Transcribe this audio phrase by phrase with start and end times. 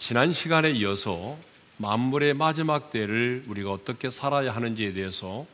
[0.00, 1.36] 지난 시간에 이어서
[1.76, 5.44] 만물의 마지막 때를 우리가 어떻게 살아야 하는지에 대해서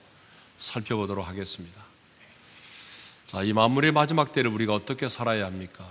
[0.61, 1.83] 살펴보도록 하겠습니다.
[3.27, 5.85] 자, 이 만물의 마지막 때를 우리가 어떻게 살아야 합니까?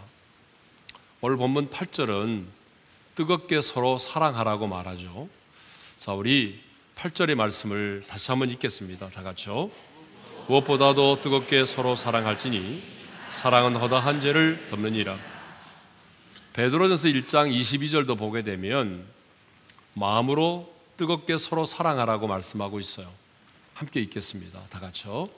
[1.20, 2.46] 오늘 본문 8절은
[3.16, 5.28] 뜨겁게 서로 사랑하라고 말하죠.
[6.00, 6.62] 자, 우리
[6.96, 9.10] 8절의 말씀을 다시 한번 읽겠습니다.
[9.10, 9.70] 다 같이요.
[10.48, 12.82] 무엇보다도 뜨겁게 서로 사랑할지니
[13.32, 15.35] 사랑은 허다한 죄를 덮느니라.
[16.56, 19.06] 베드로전서 1장 22절도 보게 되면
[19.94, 23.12] 마음으로 뜨겁게 서로 사랑하라고 말씀하고 있어요.
[23.74, 24.62] 함께 읽겠습니다.
[24.70, 25.30] 다 같이요.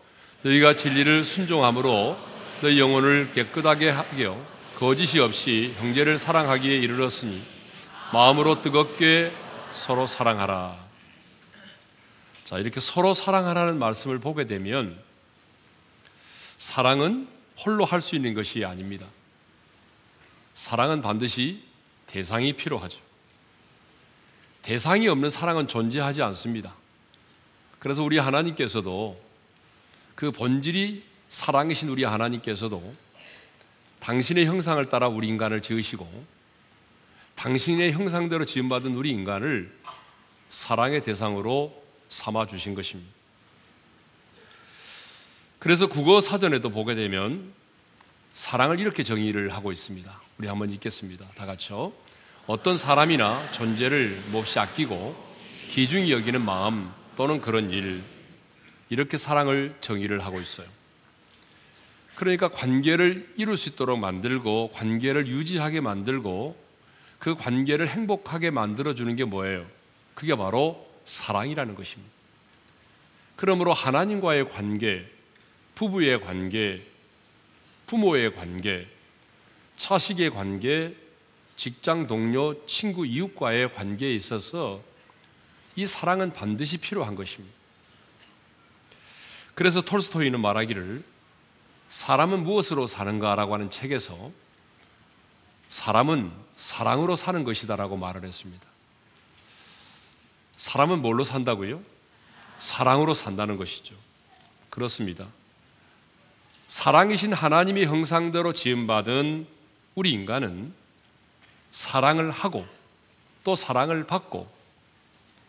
[0.43, 2.15] 너희가 진리를 순종함으로
[2.61, 4.37] 너희 영혼을 깨끗하게 하며
[4.75, 7.41] 거짓이 없이 형제를 사랑하기에 이르렀으니
[8.13, 9.31] 마음으로 뜨겁게
[9.73, 10.77] 서로 사랑하라.
[12.43, 14.95] 자, 이렇게 서로 사랑하라는 말씀을 보게 되면
[16.59, 17.27] 사랑은
[17.65, 19.07] 홀로 할 수 있는 것이 아닙니다.
[20.57, 21.61] 사랑은 반드시
[22.07, 22.99] 대상이 필요하죠.
[24.63, 26.73] 대상이 없는 사랑은 존재하지 않습니다.
[27.77, 29.21] 그래서 우리 하나님께서도
[30.15, 32.95] 그 본질이 사랑이신 우리 하나님께서도
[33.99, 36.25] 당신의 형상을 따라 우리 인간을 지으시고
[37.35, 39.71] 당신의 형상대로 지음받은 우리 인간을
[40.49, 43.13] 사랑의 대상으로 삼아 주신 것입니다.
[45.59, 47.53] 그래서 국어 사전에도 보게 되면
[48.37, 50.21] 사랑을 이렇게 정의를 하고 있습니다.
[50.37, 51.25] 우리 한번 읽겠습니다.
[51.33, 51.91] 다 같이요.
[52.45, 55.15] 어떤 사람이나 존재를 몹시 아끼고
[55.69, 58.03] 기중히 여기는 마음 또는 그런 일
[58.89, 60.67] 이렇게 사랑을 정의를 하고 있어요.
[62.13, 66.63] 그러니까 관계를 이룰 수 있도록 만들고 관계를 유지하게 만들고
[67.17, 69.65] 그 관계를 행복하게 만들어 주는 게 뭐예요?
[70.13, 72.13] 그게 바로 사랑이라는 것입니다.
[73.35, 75.09] 그러므로 하나님과의 관계,
[75.73, 76.85] 부부의 관계,
[77.87, 78.87] 부모의 관계,
[79.77, 80.95] 차식의 관계,
[81.55, 84.81] 직장 동료, 친구, 이웃과의 관계에 있어서
[85.75, 87.55] 이 사랑은 반드시 필요한 것입니다.
[89.55, 91.03] 그래서 톨스토이는 말하기를
[91.89, 94.31] 사람은 무엇으로 사는가라고 하는 책에서
[95.69, 98.65] 사람은 사랑으로 사는 것이다라고 말을 했습니다.
[100.57, 101.81] 사람은 뭘로 산다고요?
[102.59, 103.95] 사랑으로 산다는 것이죠.
[104.69, 105.27] 그렇습니다.
[106.67, 109.47] 사랑이신 하나님의 형상대로 지음받은
[109.95, 110.73] 우리 인간은
[111.71, 112.65] 사랑을 하고
[113.43, 114.49] 또 사랑을 받고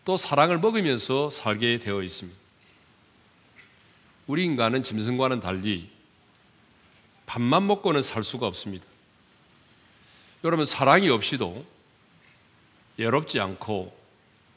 [0.04, 2.38] 또 사랑을 먹으면서 살게 되어 있습니다.
[4.26, 5.90] 우리 인간은 짐승과는 달리
[7.26, 8.86] 밥만 먹고는 살 수가 없습니다.
[10.44, 11.64] 여러분, 사랑이 없이도
[12.96, 13.96] 외롭지 않고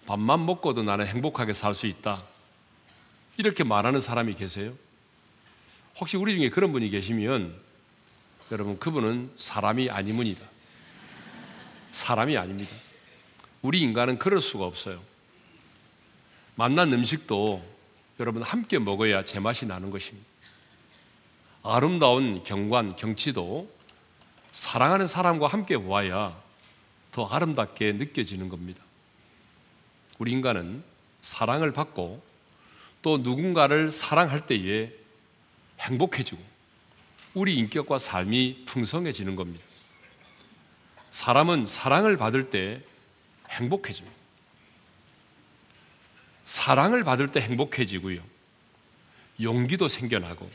[0.05, 2.23] 밥만 먹고도 나는 행복하게 살 수 있다.
[3.37, 4.73] 이렇게 말하는 사람이 계세요?
[5.99, 7.55] 혹시 우리 중에 그런 분이 계시면
[8.51, 10.41] 여러분 그분은 사람이 아니문이다.
[11.91, 12.71] 사람이 아닙니다.
[13.61, 15.01] 우리 인간은 그럴 수가 없어요.
[16.55, 17.63] 만난 음식도
[18.19, 20.27] 여러분 함께 먹어야 제맛이 나는 것입니다.
[21.63, 23.69] 아름다운 경관, 경치도
[24.51, 26.37] 사랑하는 사람과 함께 와야
[27.11, 28.81] 더 아름답게 느껴지는 겁니다.
[30.17, 30.83] 우리 인간은
[31.21, 32.21] 사랑을 받고
[33.01, 34.91] 또 누군가를 사랑할 때에
[35.81, 36.41] 행복해지고
[37.33, 39.63] 우리 인격과 삶이 풍성해지는 겁니다.
[41.11, 42.81] 사람은 사랑을 받을 때
[43.49, 44.15] 행복해집니다.
[46.45, 48.21] 사랑을 받을 때 행복해지고요.
[49.41, 50.49] 용기도 생겨나고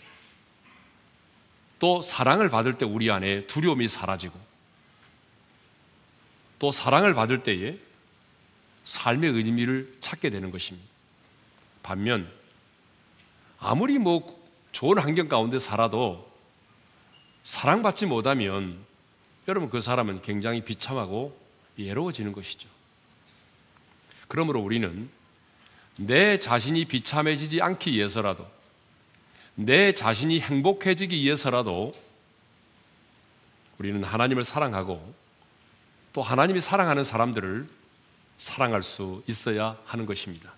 [1.78, 4.38] 또 사랑을 받을 때 우리 안에 두려움이 사라지고
[6.59, 7.78] 또 사랑을 받을 때에
[8.84, 10.88] 삶의 의미를 찾게 되는 것입니다.
[11.82, 12.31] 반면
[13.59, 14.35] 아무리 뭐
[14.76, 16.31] 좋은 환경 가운데 살아도
[17.44, 18.78] 사랑받지 못하면
[19.48, 21.34] 여러분 그 사람은 굉장히 비참하고
[21.78, 22.69] 외로워지는 것이죠.
[24.28, 25.09] 그러므로 우리는
[25.97, 28.47] 내 자신이 비참해지지 않기 위해서라도
[29.54, 31.95] 내 자신이 행복해지기 위해서라도
[33.78, 35.15] 우리는 하나님을 사랑하고
[36.12, 37.66] 또 하나님이 사랑하는 사람들을
[38.36, 40.53] 사랑할 수 있어야 하는 것입니다.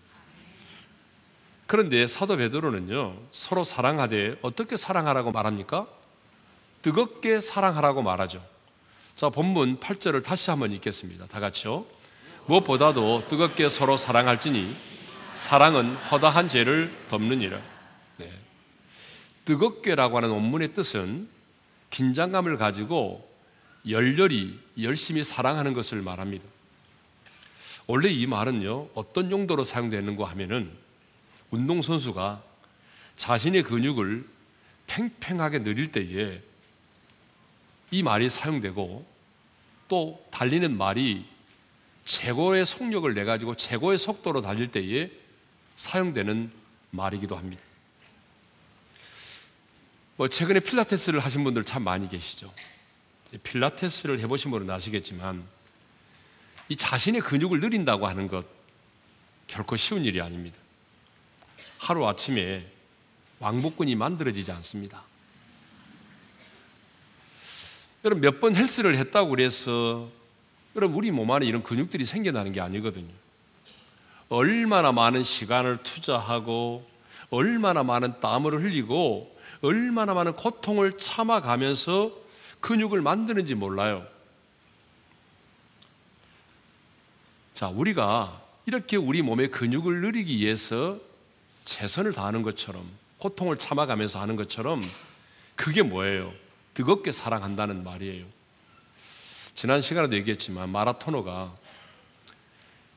[1.68, 5.86] 그런데 사도 베드로는요 서로 사랑하되 어떻게 사랑하라고 말합니까?
[6.80, 8.42] 뜨겁게 사랑하라고 말하죠.
[9.14, 11.26] 자 본문 8절을 다시 한번 읽겠습니다.
[11.26, 11.84] 다 같이요.
[12.46, 14.74] 무엇보다도 뜨겁게 서로 사랑할지니
[15.34, 17.60] 사랑은 허다한 죄를 덮느니라.
[18.16, 18.32] 네.
[19.44, 21.28] 뜨겁게라고 하는 원문의 뜻은
[21.90, 23.30] 긴장감을 가지고
[23.86, 26.46] 열렬히 열심히 사랑하는 것을 말합니다.
[27.86, 30.88] 원래 이 말은요 어떤 용도로 사용되는가 하면은
[31.50, 32.42] 운동선수가
[33.16, 34.28] 자신의 근육을
[34.86, 36.40] 팽팽하게 늘릴 때에
[37.90, 39.06] 이 말이 사용되고
[39.88, 41.26] 또 달리는 말이
[42.04, 45.10] 최고의 속력을 내 가지고 최고의 속도로 달릴 때에
[45.76, 46.50] 사용되는
[46.90, 47.62] 말이기도 합니다.
[50.16, 52.52] 뭐 최근에 필라테스를 하신 분들 참 많이 계시죠.
[53.42, 55.44] 필라테스를 해보신 분은 아시겠지만
[56.68, 58.44] 이 자신의 근육을 늘린다고 하는 것
[59.46, 60.58] 결코 쉬운 일이 아닙니다.
[61.88, 62.67] 하루 아침에
[63.38, 65.05] 왕복근이 만들어지지 않습니다.
[68.05, 70.06] 여러분 몇 번 헬스를 했다고 그래서
[70.76, 73.08] 여러분 우리 몸 안에 이런 근육들이 생겨나는 게 아니거든요.
[74.29, 76.87] 얼마나 많은 시간을 투자하고
[77.31, 82.12] 얼마나 많은 땀을 흘리고 얼마나 많은 고통을 참아가면서
[82.61, 84.06] 근육을 만드는지 몰라요.
[87.55, 91.07] 자, 우리가 이렇게 우리 몸의 근육을 늘리기 위해서
[91.68, 94.80] 최선을 다하는 것처럼 고통을 참아가면서 하는 것처럼
[95.54, 96.32] 그게 뭐예요?
[96.72, 98.24] 뜨겁게 사랑한다는 말이에요.
[99.54, 101.54] 지난 시간에도 얘기했지만 마라토너가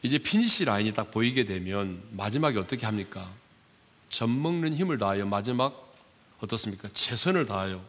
[0.03, 3.29] 이제 finish line이 딱 보이게 되면 마지막에 어떻게 합니까?
[4.09, 5.93] 젖 먹는 힘을 다하여 마지막
[6.39, 6.87] 어떻습니까?
[6.93, 7.83] 최선을 다하여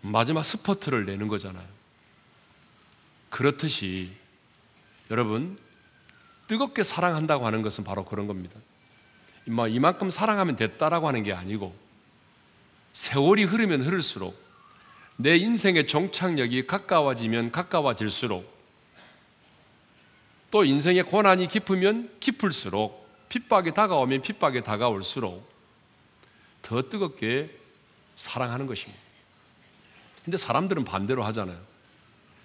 [0.00, 1.66] 마지막 스퍼트를 내는 거잖아요.
[3.30, 4.12] 그렇듯이
[5.10, 5.58] 여러분
[6.46, 8.54] 뜨겁게 사랑한다고 하는 것은 바로 그런 겁니다.
[9.46, 11.74] 이만큼 사랑하면 됐다라고 하는 게 아니고
[12.92, 14.36] 세월이 흐르면 흐를수록
[15.16, 18.56] 내 인생의 종착역이 가까워지면 가까워질수록
[20.50, 25.48] 또 인생의 고난이 깊으면 깊을수록 핍박이 다가오면 핍박이 다가올수록
[26.62, 27.50] 더 뜨겁게
[28.16, 29.00] 사랑하는 것입니다.
[30.24, 31.58] 근데 사람들은 반대로 하잖아요.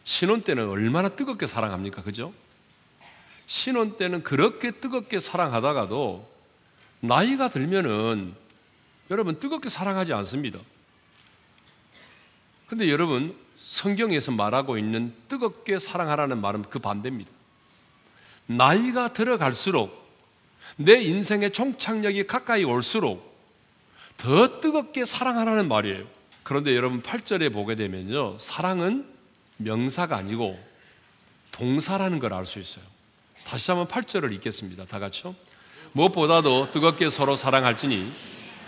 [0.03, 2.03] 신혼 때는 얼마나 뜨겁게 사랑합니까?
[2.03, 2.33] 그죠?
[3.47, 6.29] 신혼 때는 그렇게 뜨겁게 사랑하다가도
[7.01, 8.33] 나이가 들면은
[9.09, 10.59] 여러분 뜨겁게 사랑하지 않습니다.
[12.67, 17.29] 근데 여러분 성경에서 말하고 있는 뜨겁게 사랑하라는 말은 그 반대입니다.
[18.47, 20.01] 나이가 들어갈수록
[20.77, 23.29] 내 인생의 종착역이 가까이 올수록
[24.17, 26.05] 더 뜨겁게 사랑하라는 말이에요.
[26.43, 28.37] 그런데 여러분 8절에 보게 되면요.
[28.39, 29.05] 사랑은
[29.57, 30.59] 명사가 아니고
[31.51, 32.83] 동사라는 걸 알 수 있어요.
[33.45, 34.85] 다시 한번 8절을 읽겠습니다.
[34.85, 35.35] 다 같이요.
[35.93, 38.11] 무엇보다도 뜨겁게 서로 사랑할지니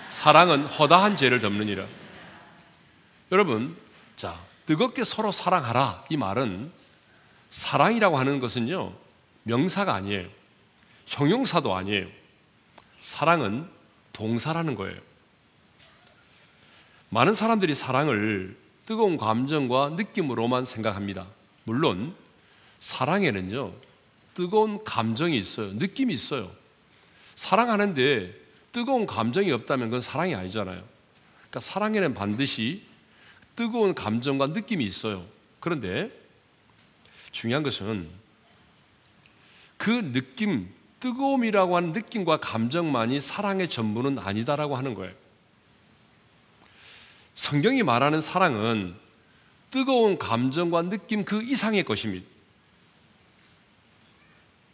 [0.10, 1.86] 사랑은 허다한 죄를 덮느니라.
[3.32, 3.76] 여러분,
[4.16, 6.06] 자, 뜨겁게 서로 사랑하라.
[6.10, 6.72] 이 말은
[7.50, 8.94] 사랑이라고 하는 것은요,
[9.44, 10.28] 명사가 아니에요.
[11.06, 12.08] 형용사도 아니에요.
[13.00, 13.68] 사랑은
[14.14, 15.00] 동사라는 거예요.
[17.10, 21.28] 많은 사람들이 사랑을 뜨거운 감정과 느낌으로만 생각합니다.
[21.64, 22.16] 물론,
[22.80, 23.72] 사랑에는요,
[24.34, 25.74] 뜨거운 감정이 있어요.
[25.74, 26.63] 느낌이 있어요.
[27.36, 28.34] 사랑하는데
[28.72, 30.84] 뜨거운 감정이 없다면 그건 사랑이 아니잖아요.
[31.50, 32.84] 그러니까 사랑에는 반드시
[33.56, 35.26] 뜨거운 감정과 느낌이 있어요.
[35.60, 36.12] 그런데
[37.32, 38.10] 중요한 것은
[39.78, 40.70] 그 느낌,
[41.00, 45.14] 뜨거움이라고 하는 느낌과 감정만이 사랑의 전부는 아니다라고 하는 거예요.
[47.34, 48.96] 성경이 말하는 사랑은
[49.72, 52.26] 뜨거운 감정과 느낌 그 이상의 것입니다.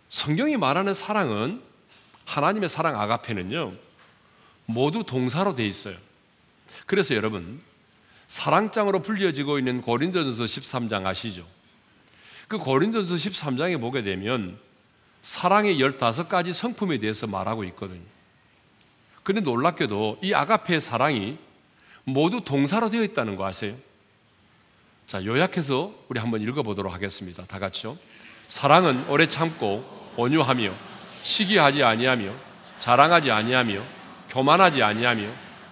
[0.10, 1.62] 성경이 말하는 사랑은
[2.30, 3.74] 하나님의 사랑 아가페는요,
[4.68, 5.96] 모두 동사로 돼 있어요.
[6.86, 7.60] 그래서 여러분,
[8.28, 11.46] 사랑장으로 불려지고 있는 고린도전서 13장 아시죠?
[12.48, 14.60] 그 고린도전서 13장에 보게 되면
[15.24, 18.02] 사랑의 15가지 성품에 대해서 말하고 있거든요.
[19.24, 21.38] 그런데 놀랍게도 이 아가페의 사랑이
[22.04, 23.76] 모두 동사로 되어 있다는 거 아세요?
[25.08, 27.44] 자, 요약해서 우리 한번 읽어보도록 하겠습니다.
[27.48, 27.98] 다 같이요.
[28.48, 29.84] 사랑은 오래 참고
[30.16, 30.89] 온유하며
[31.24, 32.32] 시기하지 아니하며
[32.80, 33.82] 자랑하지 아니하며
[34.30, 35.28] 교만하지 아니하며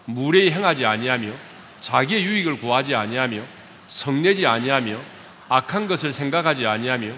[0.06, 1.32] 무례히 행하지 아니하며
[1.80, 3.42] 자기의 유익을 구하지 아니하며
[3.88, 5.00] 성내지 아니하며
[5.50, 7.14] 악한 것을 생각하지 아니하며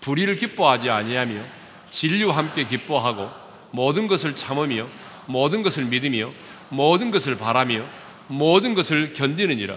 [0.00, 1.42] 불의를 기뻐하지 아니하며
[1.90, 3.30] 진리와 함께 기뻐하고
[3.70, 4.86] 모든 것을 참으며
[5.26, 6.30] 모든 것을 믿으며
[6.70, 7.84] 모든 것을 바라며
[8.28, 9.76] 모든 것을 견디느니라.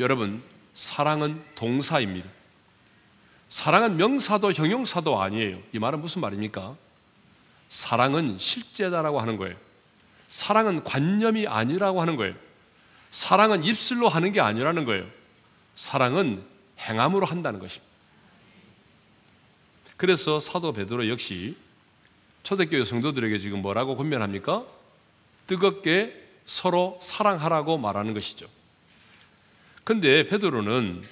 [0.00, 0.42] 여러분,
[0.74, 2.28] 사랑은 동사입니다.
[3.48, 5.58] 사랑은 명사도 형용사도 아니에요.
[5.72, 6.76] 이 말은 무슨 말입니까?
[7.68, 9.56] 사랑은 실제다라고 하는 거예요.
[10.28, 12.34] 사랑은 관념이 아니라고 하는 거예요.
[13.10, 15.06] 사랑은 입술로 하는 게 아니라는 거예요.
[15.76, 16.44] 사랑은
[16.78, 17.86] 행함으로 한다는 것입니다.
[19.96, 21.56] 그래서 사도 베드로 역시
[22.42, 24.64] 초대교회 성도들에게 지금 뭐라고 권면합니까?
[25.46, 28.46] 뜨겁게 서로 사랑하라고 말하는 것이죠.
[29.84, 31.02] 근데 베드로는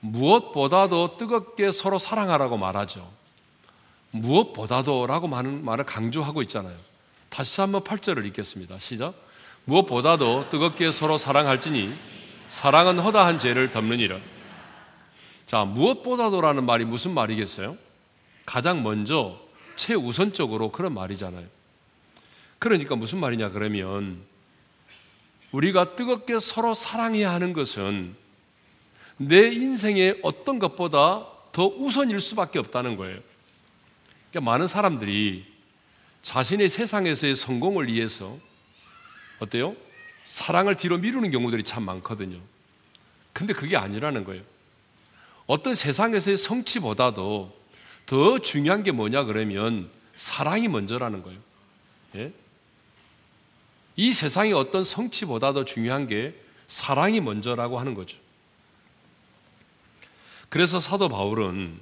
[0.00, 3.10] 무엇보다도 뜨겁게 서로 사랑하라고 말하죠.
[4.10, 6.76] 무엇보다도라고 많은 말을 강조하고 있잖아요.
[7.28, 8.78] 다시 한번 8절을 읽겠습니다.
[8.78, 9.14] 시작.
[9.64, 11.92] 무엇보다도 뜨겁게 서로 사랑할지니
[12.48, 14.18] 사랑은 허다한 죄를 덮느니라.
[15.46, 17.76] 자, 무엇보다도라는 말이 무슨 말이겠어요?
[18.46, 19.38] 가장 먼저
[19.76, 21.46] 최우선적으로 그런 말이잖아요.
[22.58, 24.22] 그러니까 무슨 말이냐 그러면
[25.52, 28.14] 우리가 뜨겁게 서로 사랑해야 하는 것은
[29.16, 33.20] 내 인생의 어떤 것보다 더 우선일 수밖에 없다는 거예요.
[34.30, 35.44] 그러니까 많은 사람들이
[36.22, 38.38] 자신의 세상에서의 성공을 위해서
[39.40, 39.74] 어때요?
[40.26, 42.38] 사랑을 뒤로 미루는 경우들이 참 많거든요.
[43.32, 44.42] 근데 그게 아니라는 거예요.
[45.46, 47.58] 어떤 세상에서의 성취보다도
[48.06, 51.40] 더 중요한 게 뭐냐 그러면 사랑이 먼저라는 거예요.
[52.16, 52.32] 예?
[53.96, 56.30] 이 세상의 어떤 성취보다도 중요한 게
[56.68, 58.18] 사랑이 먼저라고 하는 거죠.
[60.48, 61.80] 그래서 사도 바울은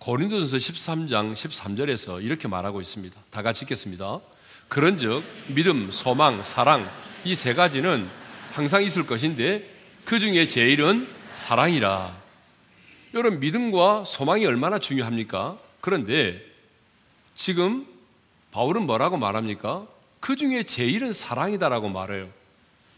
[0.00, 3.20] 고린도전서 13장 13절에서 이렇게 말하고 있습니다.
[3.30, 4.20] 다 같이 읽겠습니다.
[4.68, 6.88] 그런즉 믿음, 소망, 사랑
[7.24, 8.08] 이 세 가지는
[8.52, 9.68] 항상 있을 것인데
[10.06, 12.18] 그 중에 제일은 사랑이라.
[13.12, 15.58] 여러분 믿음과 소망이 얼마나 중요합니까?
[15.82, 16.40] 그런데
[17.34, 17.86] 지금
[18.52, 19.86] 바울은 뭐라고 말합니까?
[20.18, 22.30] 그 중에 제일은 사랑이다라고 말해요.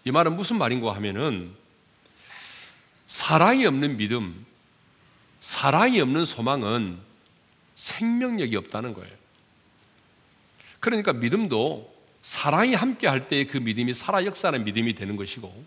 [0.04, 1.52] 이 말은 무슨 말인가 하면은
[3.08, 4.46] 사랑이 없는 믿음,
[5.42, 6.98] 사랑이 없는 소망은
[7.74, 9.12] 생명력이 없다는 거예요.
[10.78, 15.64] 그러니까 믿음도 사랑이 함께 할때그 믿음이 살아 역사하는 믿음이 되는 것이고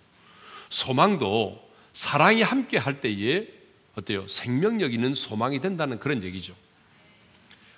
[0.70, 3.50] 소망도 사랑이 함께 할 때에
[3.96, 4.26] 어때요?
[4.30, 6.56] 생명력 있는 소망이 된다는 그런 얘기죠.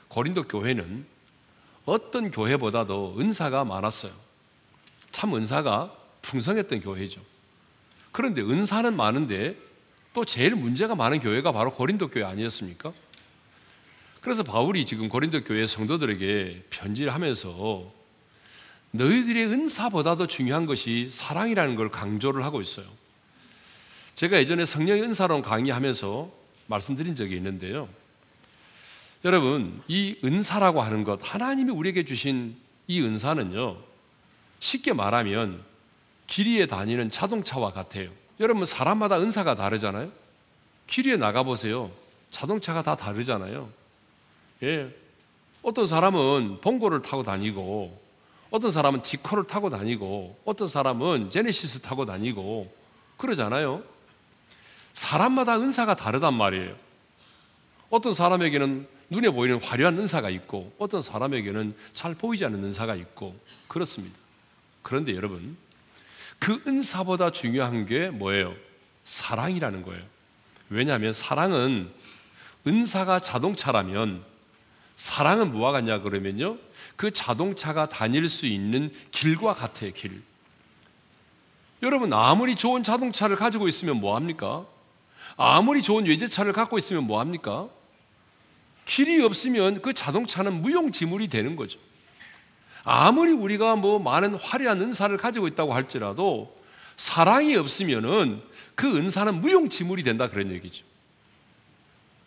[0.10, 1.04] 고린도 교회는
[1.86, 4.14] 어떤 교회보다도 은사가 많았어요.
[5.12, 7.22] 참 은사가 풍성했던 교회죠.
[8.12, 9.67] 그런데 은사는 많은데
[10.18, 12.92] 또 제일 문제가 많은 교회가 바로 고린도 교회 아니었습니까?
[14.20, 17.94] 그래서 바울이 지금 고린도 교회 성도들에게 편지를 하면서
[18.90, 22.88] 너희들의 은사보다도 중요한 것이 사랑이라는 걸 강조를 하고 있어요.
[24.16, 26.32] 제가 예전에 성령의 은사론 강의하면서
[26.66, 27.88] 말씀드린 적이 있는데요.
[29.24, 32.56] 여러분, 이 은사라고 하는 것, 하나님이 우리에게 주신
[32.88, 33.78] 이 은사는요,
[34.62, 35.64] 쉽게 말하면
[36.26, 38.10] 길 위에 다니는 자동차와 같아요.
[38.40, 40.12] 여러분, 사람마다 은사가 다르잖아요?
[40.86, 41.92] 길 위에 나가 보세요.
[42.30, 43.70] 자동차가 다 다르잖아요.
[44.64, 44.94] 예.
[45.62, 48.00] 어떤 사람은 봉고를 타고 다니고,
[48.50, 52.74] 어떤 사람은 디코를 타고 다니고, 어떤 사람은 제네시스 타고 다니고,
[53.18, 53.84] 그러잖아요.
[54.94, 56.76] 사람마다 은사가 다르단 말이에요.
[57.90, 63.36] 어떤 사람에게는 눈에 보이는 화려한 은사가 있고 어떤 사람에게는 잘 보이지 않는 은사가 있고
[63.68, 64.18] 그렇습니다.
[64.82, 65.56] 그런데 여러분
[66.40, 68.56] 그 은사보다 중요한 게 뭐예요?
[69.04, 70.04] 사랑이라는 거예요.
[70.70, 71.90] 왜냐하면 사랑은
[72.66, 74.24] 은사가 자동차라면
[74.96, 76.58] 사랑은 뭐와 같냐 그러면요.
[76.96, 80.22] 그 자동차가 다닐 수 있는 길과 같아요, 길.
[81.84, 84.66] 여러분, 아무리 좋은 자동차를 가지고 있으면 뭐 합니까?
[85.38, 87.70] 아무리 좋은 외제차를 갖고 있으면 뭐 합니까?
[88.86, 91.80] 길이 없으면 그 자동차는 무용지물이 되는 거죠.
[92.90, 96.58] 아무리 우리가 뭐 많은 화려한 은사를 가지고 있다고 할지라도
[96.96, 98.42] 사랑이 없으면은
[98.76, 100.86] 그 은사는 무용지물이 된다 그런 얘기죠.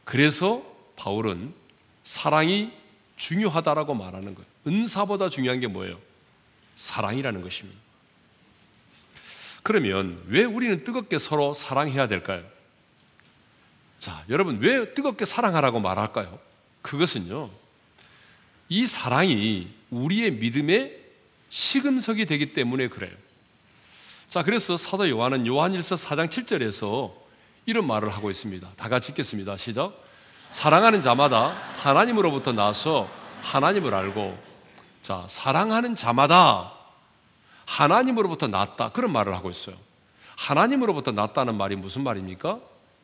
[0.05, 0.63] 그래서
[0.97, 1.55] 바울은
[2.05, 2.73] 사랑이
[3.17, 4.47] 중요하다라고 말하는 거예요.
[4.67, 5.99] 은사보다 중요한 게 뭐예요?
[6.77, 7.81] 사랑이라는 것입니다.
[9.63, 12.45] 그러면 왜 우리는 뜨겁게 서로 사랑해야 될까요?
[13.99, 16.39] 자, 여러분 왜 뜨겁게 사랑하라고 말할까요?
[16.83, 17.49] 그것은요,
[18.69, 20.99] 이 사랑이 우리의 믿음의
[21.51, 23.13] 시금석이 되기 때문에 그래요.
[24.29, 27.13] 자, 그래서 사도 요한은 요한일서 4장 7절에서
[27.67, 28.69] 이런 말을 하고 있습니다.
[28.77, 29.57] 다 같이 읽겠습니다.
[29.57, 29.93] 시작.
[30.51, 33.11] 사랑하는 자마다 하나님으로부터 나서
[33.43, 34.39] 하나님을 알고,
[35.03, 36.73] 자, 사랑하는 자마다
[37.67, 38.91] 하나님으로부터 났다.
[38.91, 39.77] 그런 말을 하고 있어요.
[40.37, 42.61] 하나님으로부터 났다는 말이 무슨 말입니까?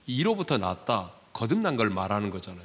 [0.06, 1.10] 이로부터 났다.
[1.32, 2.64] 거듭난 걸 말하는 거잖아요.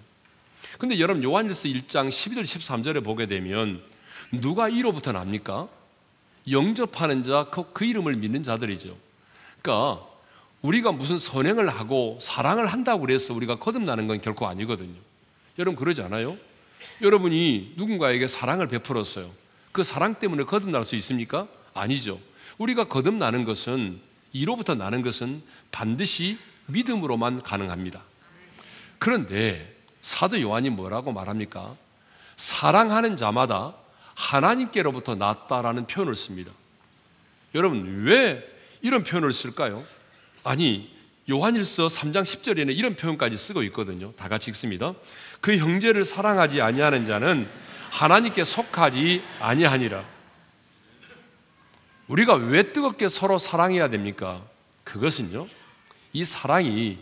[0.77, 3.83] 근데 여러분 요한일서 1장 12절 13절에 보게 되면
[4.31, 5.67] 누가 이로부터 납니까?
[6.49, 8.95] 영접하는 자, 그, 그 이름을 믿는 자들이죠.
[9.61, 10.05] 그러니까
[10.61, 14.95] 우리가 무슨 선행을 하고 사랑을 한다고 그래서 우리가 거듭나는 건 결코 아니거든요.
[15.59, 16.37] 여러분 그러지 않아요?
[17.01, 19.31] 여러분이 누군가에게 사랑을 베풀었어요.
[19.71, 21.47] 그 사랑 때문에 거듭날 수 있습니까?
[21.73, 22.19] 아니죠.
[22.57, 23.99] 우리가 거듭나는 것은
[24.33, 26.37] 이로부터 나는 것은 반드시
[26.67, 28.01] 믿음으로만 가능합니다.
[28.99, 31.75] 그런데 사도 요한이 뭐라고 말합니까?
[32.37, 33.73] 사랑하는 자마다
[34.21, 36.51] 하나님께로부터 났다라는 표현을 씁니다.
[37.55, 38.47] 여러분, 왜
[38.81, 39.83] 이런 표현을 쓸까요?
[40.43, 40.91] 아니,
[41.29, 44.11] 요한일서 3장 10절에는 이런 표현까지 쓰고 있거든요.
[44.13, 44.93] 다 같이 읽습니다.
[45.39, 47.47] 그 형제를 사랑하지 아니하는 자는
[47.89, 50.03] 하나님께 속하지 아니하니라.
[52.07, 54.43] 우리가 왜 뜨겁게 서로 사랑해야 됩니까?
[54.83, 55.47] 그것은요.
[56.13, 56.99] 이 사랑이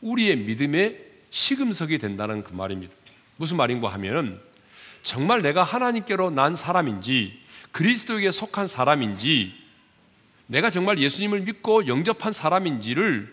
[0.00, 2.94] 우리의 믿음의 시금석이 된다는 그 말입니다.
[3.36, 4.40] 무슨 말인가 하면은
[5.06, 9.54] 정말 내가 하나님께로 난 사람인지 그리스도에게 속한 사람인지
[10.48, 13.32] 내가 정말 예수님을 믿고 영접한 사람인지를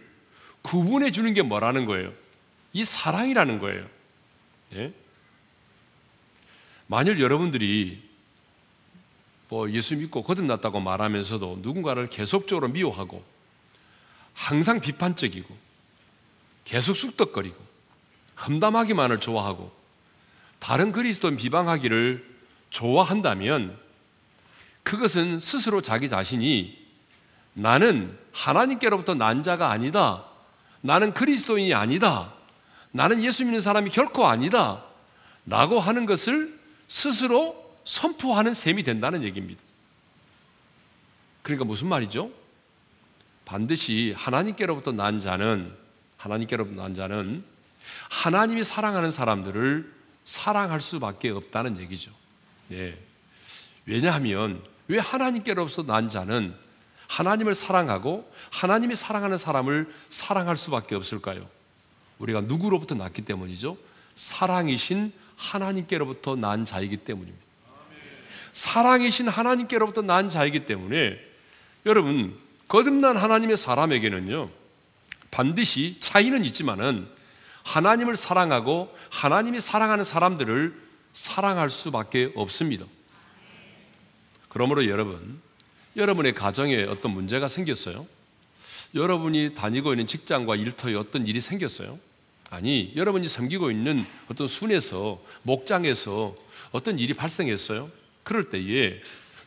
[0.62, 2.14] 구분해 주는 게 뭐라는 거예요?
[2.74, 3.88] 이 사랑이라는 거예요.
[4.76, 4.94] 예?
[6.86, 8.08] 만일 여러분들이
[9.50, 13.24] 뭐 예수 믿고 거듭났다고 말하면서도 누군가를 계속적으로 미워하고
[14.36, 15.58] 항상 비판적이고
[16.66, 17.58] 계속 쑥덕거리고
[18.46, 19.83] 험담하기만을 좋아하고
[20.64, 22.26] 다른 그리스도인 비방하기를
[22.70, 23.78] 좋아한다면
[24.84, 26.82] 그것은 스스로 자기 자신이
[27.52, 30.24] 나는 하나님께로부터 난 자가 아니다.
[30.80, 32.34] 나는 그리스도인이 아니다.
[32.92, 34.86] 나는 예수 믿는 사람이 결코 아니다.
[35.46, 39.62] 라고 하는 것을 스스로 선포하는 셈이 된다는 얘기입니다.
[41.42, 42.32] 그러니까 무슨 말이죠?
[43.44, 45.76] 반드시 하나님께로부터 난 자는
[46.16, 47.44] 하나님께로부터 난 자는
[48.10, 52.12] 하나님이 사랑하는 사람들을 사랑할 수밖에 없다는 얘기죠.
[52.68, 52.98] 네.
[53.86, 56.56] 왜냐하면 왜 하나님께로부터 난 자는
[57.08, 61.48] 하나님을 사랑하고 하나님이 사랑하는 사람을 사랑할 수밖에 없을까요?
[62.20, 63.78] 우리가 누구로부터 났기 때문이죠.
[64.16, 67.44] 사랑이신 하나님께로부터 난 자이기 때문입니다.
[68.54, 71.20] 사랑이신 하나님께로부터 난 자이기 때문에
[71.86, 72.38] 여러분
[72.68, 74.50] 거듭난 하나님의 사람에게는요
[75.32, 77.08] 반드시 차이는 있지만은
[77.64, 80.82] 하나님을 사랑하고 하나님이 사랑하는 사람들을
[81.14, 82.86] 사랑할 수밖에 없습니다.
[84.50, 85.42] 그러므로 여러분,
[85.96, 88.06] 여러분의 가정에 어떤 문제가 생겼어요?
[88.94, 92.00] 여러분이 다니고 있는 직장과 일터에 어떤 일이 생겼어요?
[92.50, 96.36] 아니, 여러분이 섬기고 있는 어떤 순에서, 목장에서
[96.72, 97.90] 어떤 일이 발생했어요?
[98.24, 99.02] 그럴 때에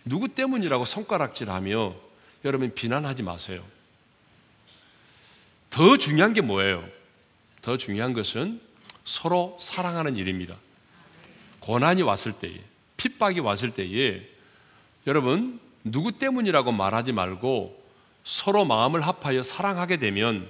[0.05, 1.95] 누구 때문이라고 손가락질하며
[2.45, 3.65] 여러분 비난하지 마세요.
[5.71, 6.89] 더 중요한 게 뭐예요?
[7.67, 8.61] 더 중요한 것은
[9.05, 10.55] 서로 사랑하는 일입니다.
[11.59, 12.61] 고난이 왔을 때에,
[12.97, 14.23] 핍박이 왔을 때에
[15.09, 17.85] 여러분 누구 때문이라고 말하지 말고
[18.23, 20.49] 서로 마음을 합하여 사랑하게 되면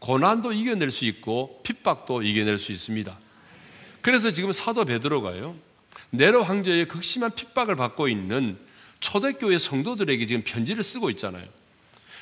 [0.00, 3.18] 고난도 이겨낼 수 있고 핍박도 이겨낼 수 있습니다.
[4.02, 5.56] 그래서 지금 사도 베드로가요.
[6.10, 8.58] 네로 황제의 극심한 핍박을 받고 있는
[9.00, 11.46] 초대교회 성도들에게 지금 편지를 쓰고 있잖아요.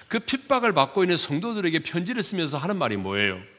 [0.06, 3.55] 그 핍박을 받고 있는 성도들에게 편지를 쓰면서 하는 말이 뭐예요?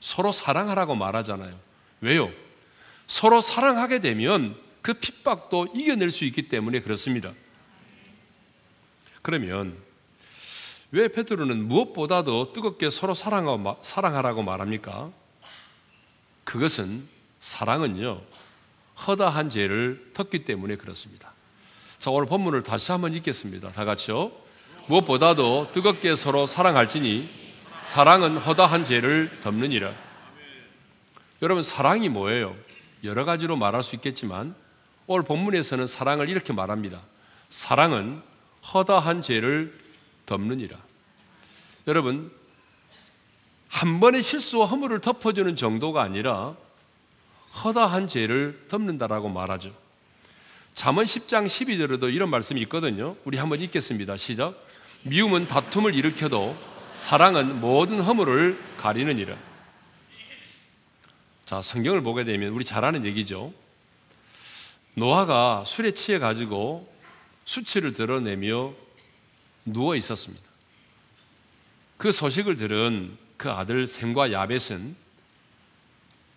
[0.00, 1.58] 서로 사랑하라고 말하잖아요.
[2.00, 2.30] 왜요?
[3.06, 7.32] 서로 사랑하게 되면 그 핍박도 이겨낼 수 있기 때문에 그렇습니다.
[9.22, 9.76] 그러면
[10.90, 15.10] 왜 베드로는 무엇보다도 뜨겁게 서로 사랑하라고 말합니까?
[16.44, 17.06] 그것은
[17.40, 18.22] 사랑은요
[19.06, 21.32] 허다한 죄를 덮기 때문에 그렇습니다.
[21.98, 23.70] 자, 오늘 본문을 다시 한번 읽겠습니다.
[23.72, 24.32] 다 같이요.
[24.88, 27.39] 무엇보다도 뜨겁게 서로 사랑할지니
[27.90, 29.92] 사랑은 허다한 죄를 덮느니라.
[31.42, 32.54] 여러분, 사랑이 뭐예요?
[33.02, 34.54] 여러 가지로 말할 수 있겠지만
[35.08, 37.00] 오늘 본문에서는 사랑을 이렇게 말합니다.
[37.48, 38.22] 사랑은
[38.72, 39.76] 허다한 죄를
[40.24, 40.78] 덮느니라.
[41.88, 42.30] 여러분,
[43.66, 46.54] 한 번의 실수와 허물을 덮어주는 정도가 아니라
[47.64, 49.74] 허다한 죄를 덮는다라고 말하죠.
[50.74, 53.16] 잠언 10장 12절에도 이런 말씀이 있거든요.
[53.24, 54.16] 우리 한번 읽겠습니다.
[54.16, 54.54] 시작.
[55.06, 59.36] 미움은 다툼을 일으켜도 사랑은 모든 허물을 가리느니라.
[61.46, 63.52] 자, 성경을 보게 되면 우리 잘 아는 얘기죠.
[64.94, 66.92] 노아가 술에 취해 가지고
[67.44, 68.72] 수치를 드러내며
[69.64, 70.44] 누워 있었습니다.
[71.96, 74.94] 그 소식을 들은 그 아들 샘과 야벳은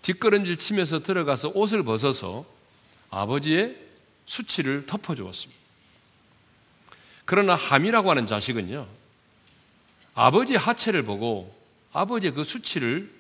[0.01, 2.45] 뒷걸음질 치면서 들어가서 옷을 벗어서
[3.09, 3.77] 아버지의
[4.25, 5.61] 수치를 덮어주었습니다.
[7.25, 8.87] 그러나 함이라고 하는 자식은요,
[10.15, 11.53] 아버지 하체를 보고
[11.91, 13.11] 아버지의 그 수치를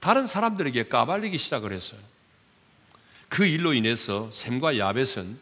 [0.00, 2.00] 다른 사람들에게 까발리기 시작을 했어요.
[3.28, 5.38] 그 일로 인해서 샘과 야벳은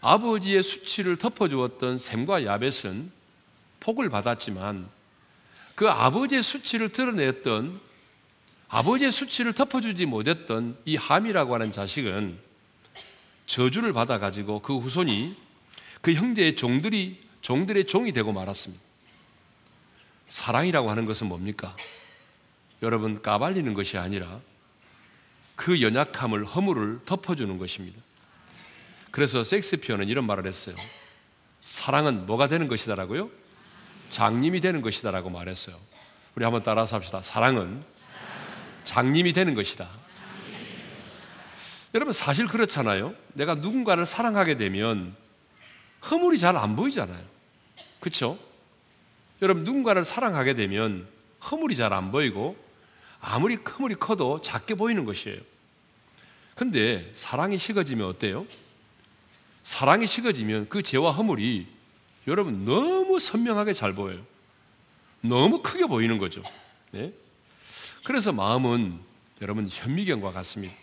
[0.00, 3.10] 아버지의 수치를 덮어주었던 샘과 야벳은
[3.80, 4.88] 복을 받았지만
[5.74, 7.80] 그 아버지의 수치를 드러냈던
[8.68, 12.38] 아버지의 수치를 덮어주지 못했던 이 함이라고 하는 자식은
[13.46, 15.34] 저주를 받아가지고 그 후손이
[16.00, 18.89] 그 형제의 종들이 종들의 종이 되고 말았습니다.
[20.30, 21.76] 사랑이라고 하는 것은 뭡니까?
[22.82, 24.40] 여러분 까발리는 것이 아니라
[25.56, 28.00] 그 연약함을 허물을 덮어주는 것입니다.
[29.10, 30.76] 그래서 섹스피어는 이런 말을 했어요.
[31.64, 33.28] 사랑은 뭐가 되는 것이다라고요?
[34.08, 35.76] 장님이 되는 것이다라고 말했어요.
[36.36, 37.20] 우리 한번 따라서 합시다.
[37.20, 37.82] 사랑은
[38.84, 39.88] 장님이 되는 것이다.
[41.92, 43.14] 여러분 사실 그렇잖아요.
[43.34, 45.16] 내가 누군가를 사랑하게 되면
[46.08, 47.22] 허물이 잘 안 보이잖아요.
[47.98, 48.38] 그렇죠?
[49.42, 51.08] 여러분 누군가를 사랑하게 되면
[51.50, 52.56] 허물이 잘 안 보이고
[53.20, 55.38] 아무리 허물이 커도 작게 보이는 것이에요.
[56.54, 58.46] 근데 사랑이 식어지면 어때요?
[59.62, 61.66] 사랑이 식어지면 그 죄와 허물이
[62.26, 64.24] 여러분 너무 선명하게 잘 보여요.
[65.22, 66.42] 너무 크게 보이는 거죠.
[66.92, 67.12] 네?
[68.04, 68.98] 그래서 마음은
[69.42, 70.74] 여러분 현미경과 같습니다.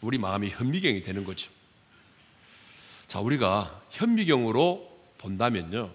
[0.00, 1.50] 우리 마음이 현미경이 되는 거죠.
[3.06, 5.90] 자, 우리가 현미경으로 본다면요.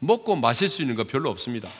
[0.00, 1.70] 먹고 마실 수 있는 거 별로 없습니다.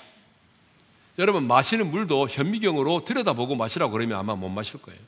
[1.19, 5.01] 여러분, 마시는 물도 현미경으로 들여다보고 마시라고 그러면 아마 못 마실 거예요.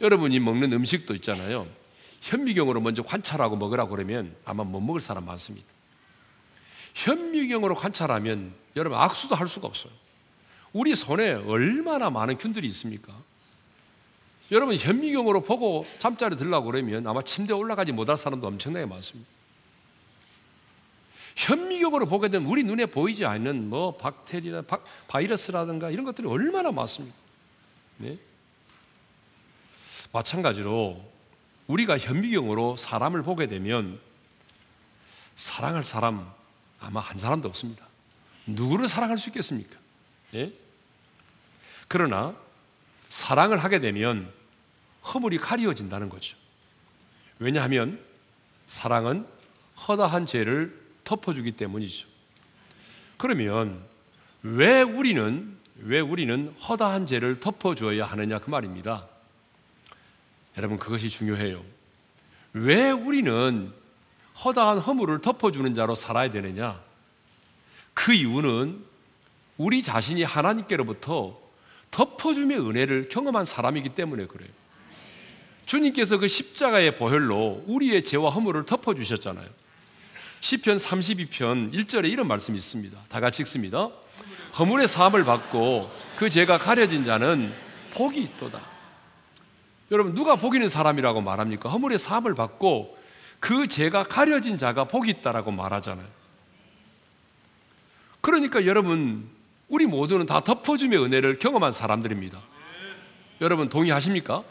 [0.00, 1.66] 여러분이 먹는 음식도 있잖아요.
[2.22, 5.66] 현미경으로 먼저 관찰하고 먹으라고 그러면 아마 못 먹을 사람 많습니다.
[6.94, 9.92] 현미경으로 관찰하면 여러분 악수도 할 수가 없어요.
[10.72, 13.12] 우리 손에 얼마나 많은 균들이 있습니까?
[14.50, 19.28] 여러분 현미경으로 보고 잠자리 들라고 그러면 아마 침대에 올라가지 못할 사람도 엄청나게 많습니다.
[21.36, 27.16] 현미경으로 보게 되면 우리 눈에 보이지 않는 뭐 박테리아, 바, 바이러스라든가 이런 것들이 얼마나 많습니까?
[27.98, 28.18] 네?
[30.12, 31.02] 마찬가지로
[31.66, 33.98] 우리가 현미경으로 사람을 보게 되면
[35.36, 36.30] 사랑할 사람
[36.80, 37.86] 아마 한 사람도 없습니다.
[38.46, 39.78] 누구를 사랑할 수 있겠습니까?
[40.34, 40.52] 예?
[41.88, 42.34] 그러나
[43.08, 44.32] 사랑을 하게 되면
[45.04, 46.36] 허물이 가리워진다는 거죠.
[47.38, 48.02] 왜냐하면
[48.68, 49.26] 사랑은
[49.86, 50.81] 허다한 죄를
[51.12, 52.06] 덮어주기 때문이죠.
[53.18, 53.82] 그러면
[54.42, 59.06] 왜 우리는 왜 우리는 허다한 죄를 덮어줘야 하느냐 그 말입니다.
[60.56, 61.62] 여러분 그것이 중요해요.
[62.54, 63.72] 왜 우리는
[64.42, 66.80] 허다한 허물을 덮어주는 자로 살아야 되느냐?
[67.92, 68.82] 그 이유는
[69.58, 71.38] 우리 자신이 하나님께로부터
[71.90, 74.48] 덮어줌의 은혜를 경험한 사람이기 때문에 그래요.
[75.66, 79.61] 주님께서 그 십자가의 보혈로 우리의 죄와 허물을 덮어주셨잖아요.
[80.42, 82.98] 시편 32편 1절에 이런 말씀이 있습니다.
[83.08, 83.90] 다 같이 읽습니다.
[84.58, 87.52] 허물의 사함을 받고 그 죄가 가려진 자는
[87.92, 88.60] 복이 있도다.
[89.92, 91.68] 여러분 누가 복 있는 사람이라고 말합니까?
[91.68, 92.98] 허물의 사함을 받고
[93.38, 96.06] 그 죄가 가려진 자가 복이 있다라고 말하잖아요.
[98.20, 99.28] 그러니까 여러분
[99.68, 102.40] 우리 모두는 다 덮어줌의 은혜를 경험한 사람들입니다.
[103.40, 104.42] 여러분 동의하십니까?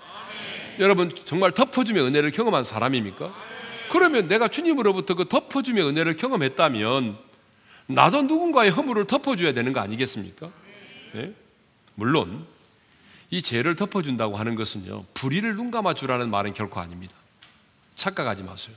[0.80, 3.51] 여러분 정말 덮어줌의 은혜를 경험한 사람입니까?
[3.92, 7.18] 그러면 내가 주님으로부터 그 덮어줌의 은혜를 경험했다면
[7.88, 10.50] 나도 누군가의 허물을 덮어줘야 되는 거 아니겠습니까?
[11.12, 11.34] 네?
[11.96, 12.46] 물론
[13.32, 17.14] 이 죄를 덮어준다고 하는 것은요 불의를 눈 감아 주라는 말은 결코 아닙니다.
[17.96, 18.74] 착각하지 마세요.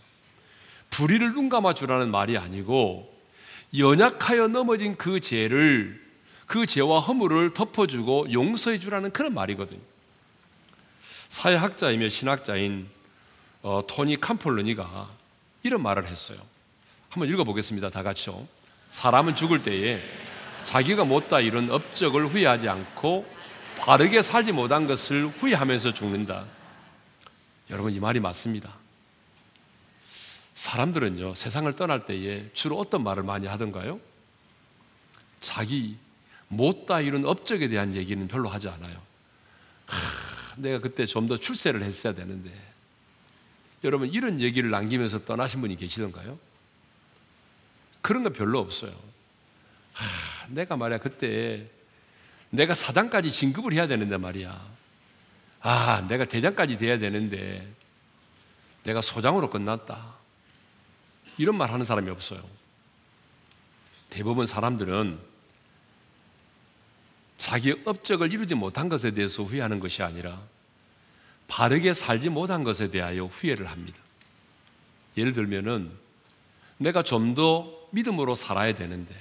[0.90, 3.16] 불의를 눈 감아 주라는 말이 아니고
[3.78, 6.04] 연약하여 넘어진 그 죄를
[6.46, 9.80] 그 죄와 허물을 덮어주고 용서해 주라는 그런 말이거든요.
[11.28, 12.88] 사회학자이며 신학자인
[13.64, 15.08] 어, 토니 캄폴로니가
[15.62, 16.38] 이런 말을 했어요.
[17.08, 17.88] 한번 읽어보겠습니다.
[17.88, 18.46] 다 같이요.
[18.90, 20.00] 사람은 죽을 때에
[20.64, 23.26] 자기가 못다 이룬 업적을 후회하지 않고
[23.78, 26.44] 바르게 살지 못한 것을 후회하면서 죽는다.
[27.70, 28.70] 여러분 이 말이 맞습니다.
[30.52, 33.98] 사람들은요 세상을 떠날 때에 주로 어떤 말을 많이 하던가요?
[35.40, 35.96] 자기
[36.48, 39.00] 못다 이룬 업적에 대한 얘기는 별로 하지 않아요.
[39.86, 42.73] 하, 내가 그때 좀 더 출세를 했어야 되는데
[43.84, 46.38] 여러분 이런 얘기를 남기면서 떠나신 분이 계시던가요?
[48.00, 48.92] 그런 거 별로 없어요.
[49.92, 51.66] 하, 내가 말이야 그때
[52.50, 54.74] 내가 사장까지 진급을 해야 되는데 말이야.
[55.60, 57.66] 아, 내가 대장까지 돼야 되는데
[58.84, 60.14] 내가 소장으로 끝났다.
[61.38, 62.42] 이런 말 하는 사람이 없어요.
[64.10, 65.18] 대부분 사람들은
[67.38, 70.40] 자기 업적을 이루지 못한 것에 대해서 후회하는 것이 아니라
[71.48, 73.98] 바르게 살지 못한 것에 대하여 후회를 합니다.
[75.16, 75.90] 예를 들면은
[76.78, 79.14] 내가 좀 더 믿음으로 살아야 되는데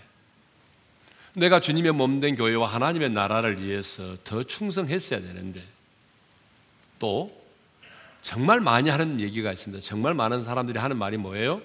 [1.36, 5.64] 내가 주님의 몸된 교회와 하나님의 나라를 위해서 더 충성했어야 되는데
[7.00, 7.32] 또
[8.22, 9.82] 정말 많이 하는 얘기가 있습니다.
[9.82, 11.62] 정말 많은 사람들이 하는 말이 뭐예요?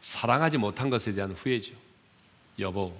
[0.00, 1.74] 사랑하지 못한 것에 대한 후회죠.
[2.58, 2.96] 여보,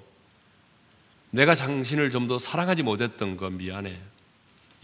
[1.31, 3.99] 내가 당신을 좀 더 사랑하지 못했던 거 미안해.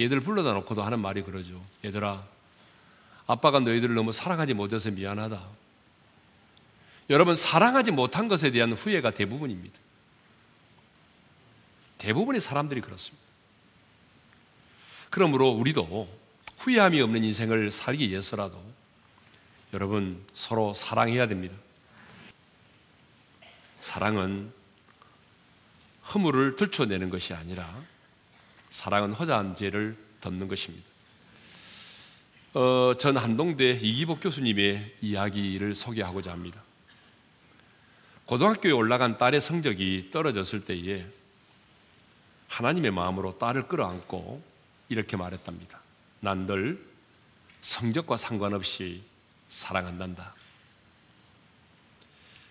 [0.02, 1.64] 얘들 불러다 놓고도 하는 말이 그러죠.
[1.84, 2.24] 얘들아,
[3.26, 5.42] 아빠가 너희들을 너무 사랑하지 못해서 미안하다.
[7.10, 9.78] 여러분, 사랑하지 못한 것에 대한 후회가 대부분입니다.
[11.98, 13.22] 대부분의 사람들이 그렇습니다.
[15.10, 16.08] 그러므로 우리도
[16.58, 18.60] 후회함이 없는 인생을 살기 위해서라도
[19.72, 21.54] 여러분 서로 사랑해야 됩니다.
[23.80, 24.52] 사랑은
[26.12, 27.82] 허물을 들춰내는 것이 아니라
[28.72, 30.88] 사랑은 허자한 죄를 덮는 것입니다.
[32.54, 36.62] 어, 전 한동대 이기복 교수님의 이야기를 소개하고자 합니다.
[38.24, 41.04] 고등학교에 올라간 딸의 성적이 떨어졌을 때에
[42.48, 44.42] 하나님의 마음으로 딸을 끌어안고
[44.88, 45.78] 이렇게 말했답니다.
[46.20, 46.82] 난널
[47.60, 49.02] 성적과 상관없이
[49.50, 50.34] 사랑한단다.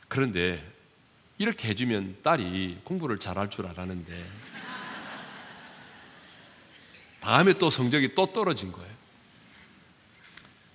[0.08, 0.64] 그런데
[1.40, 4.52] 이렇게 해주면 딸이 공부를 잘할 줄 알았는데
[7.22, 8.92] 다음에 또 성적이 또 떨어진 거예요.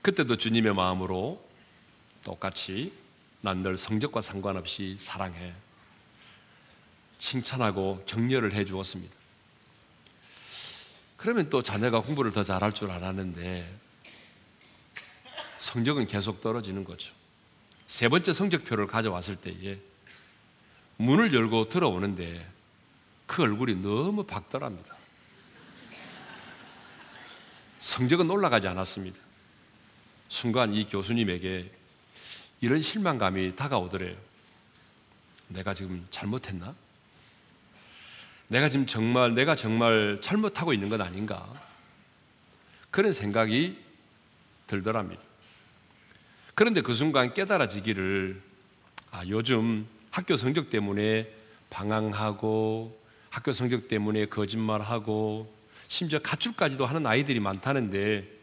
[0.00, 1.44] 그때도 주님의 마음으로
[2.24, 2.92] 똑같이
[3.42, 5.52] 난 널 성적과 상관없이 사랑해.
[7.18, 9.14] 칭찬하고 격려를 해 주었습니다.
[11.16, 13.78] 그러면 또 자녀가 공부를 더 잘할 줄 알았는데
[15.58, 17.12] 성적은 계속 떨어지는 거죠.
[17.86, 19.78] 세 번째 성적표를 가져왔을 때에
[20.96, 22.48] 문을 열고 들어오는데
[23.26, 24.95] 그 얼굴이 너무 박더랍니다.
[27.86, 29.16] 성적은 올라가지 않았습니다.
[30.28, 31.70] 순간 이 교수님에게
[32.60, 34.16] 이런 실망감이 다가오더래요.
[35.46, 36.74] 내가 지금 잘못했나?
[38.48, 41.48] 내가 지금 정말, 내가 정말 잘못하고 있는 건 아닌가?
[42.90, 43.78] 그런 생각이
[44.66, 45.22] 들더랍니다.
[46.56, 48.42] 그런데 그 순간 깨달아지기를,
[49.12, 51.32] 아, 요즘 학교 성적 때문에
[51.70, 55.55] 방황하고, 학교 성적 때문에 거짓말하고,
[55.88, 58.36] 심지어 가출까지도 하는 아이들이 많다는데,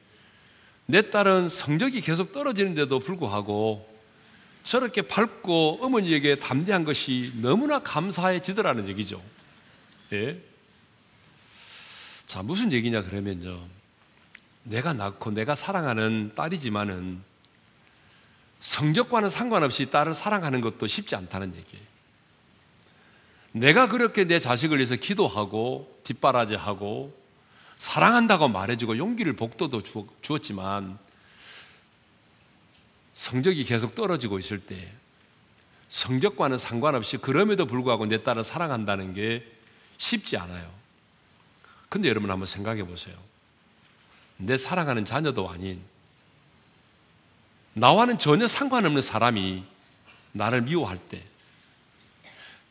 [0.85, 3.89] 내 딸은 성적이 계속 떨어지는데도 불구하고
[4.63, 9.21] 저렇게 밝고 어머니에게 담대한 것이 너무나 감사해지더라는 얘기죠.
[10.13, 10.39] 예?
[12.27, 13.59] 자, 무슨 얘기냐 그러면요.
[14.63, 17.21] 내가 낳고 내가 사랑하는 딸이지만은
[18.61, 21.85] 성적과는 상관없이 딸을 사랑하는 것도 쉽지 않다는 얘기예요.
[23.51, 27.22] 내가 그렇게 내 자식을 위해서 기도하고 뒷바라지하고
[27.83, 29.83] 사랑한다고 말해주고 용기를 복도도
[30.21, 30.97] 주었지만
[33.13, 34.89] 성적이 계속 떨어지고 있을 때
[35.89, 39.45] 성적과는 상관없이 그럼에도 불구하고 내 딸을 사랑한다는 게
[39.97, 40.71] 쉽지 않아요.
[41.89, 43.17] 근데 여러분 한번 생각해 보세요.
[44.37, 45.81] 내 사랑하는 자녀도 아닌
[47.73, 49.61] 나와는 전혀 상관없는 사람이
[50.31, 51.21] 나를 미워할 때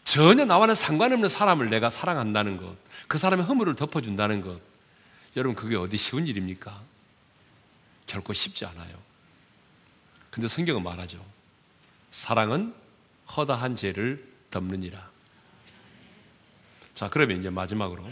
[0.05, 2.75] 전혀 나와는 상관없는 사람을 내가 사랑한다는 것,
[3.09, 4.72] 그 사람의 허물을 덮어준다는 것,
[5.37, 6.81] 여러분 그게 어디 쉬운 일입니까?
[8.07, 8.97] 결코 쉽지 않아요.
[10.31, 11.25] 근데 성경은 말하죠.
[12.11, 12.75] 사랑은
[13.37, 15.11] 허다한 죄를 덮느니라.
[16.95, 18.07] 자, 그러면 이제 마지막으로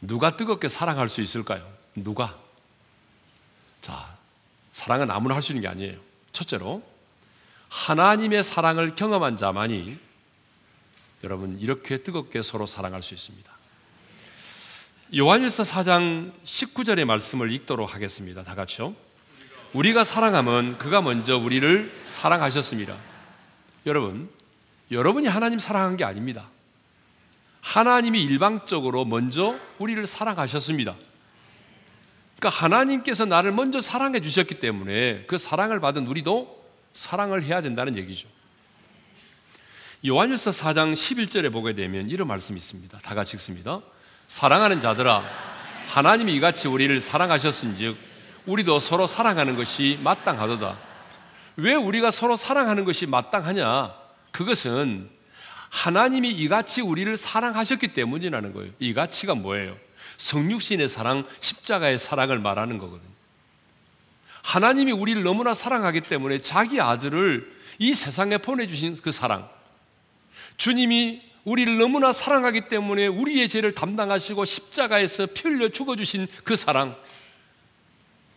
[0.00, 1.70] 누가 뜨겁게 사랑할 수 있을까요?
[1.94, 2.38] 누가?
[3.80, 4.16] 자,
[4.72, 5.98] 사랑은 아무나 할 수 있는 게 아니에요.
[6.32, 6.82] 첫째로
[7.68, 9.98] 하나님의 사랑을 경험한 자만이
[11.24, 13.51] 여러분 이렇게 뜨겁게 서로 사랑할 수 있습니다.
[15.14, 18.44] 요한일서 4장 19절의 말씀을 읽도록 하겠습니다.
[18.44, 18.94] 다 같이요.
[19.74, 22.96] 우리가 사랑하면 그가 먼저 우리를 사랑하셨습니다.
[23.84, 24.30] 여러분,
[24.90, 26.48] 여러분이 하나님 사랑한 게 아닙니다.
[27.60, 30.96] 하나님이 일방적으로 먼저 우리를 사랑하셨습니다.
[32.38, 38.28] 그러니까 하나님께서 나를 먼저 사랑해 주셨기 때문에 그 사랑을 받은 우리도 사랑을 해야 된다는 얘기죠.
[40.06, 42.98] 요한일서 4장 11절에 보게 되면 이런 말씀이 있습니다.
[43.00, 43.82] 다 같이 읽습니다.
[44.32, 45.22] 사랑하는 자들아
[45.88, 47.94] 하나님이 이같이 우리를 사랑하셨은즉
[48.46, 50.78] 우리도 서로 사랑하는 것이 마땅하도다.
[51.56, 53.92] 왜 우리가 서로 사랑하는 것이 마땅하냐?
[54.30, 55.10] 그것은
[55.68, 58.72] 하나님이 이같이 우리를 사랑하셨기 때문이라는 거예요.
[58.78, 59.76] 이같이가 뭐예요?
[60.16, 63.12] 성육신의 사랑, 십자가의 사랑을 말하는 거거든요.
[64.42, 69.46] 하나님이 우리를 너무나 사랑하기 때문에 자기 아들을 이 세상에 보내주신 그 사랑.
[70.56, 76.96] 주님이 우리를 너무나 사랑하기 때문에 우리의 죄를 담당하시고 십자가에서 피 흘려 죽어주신 그 사랑.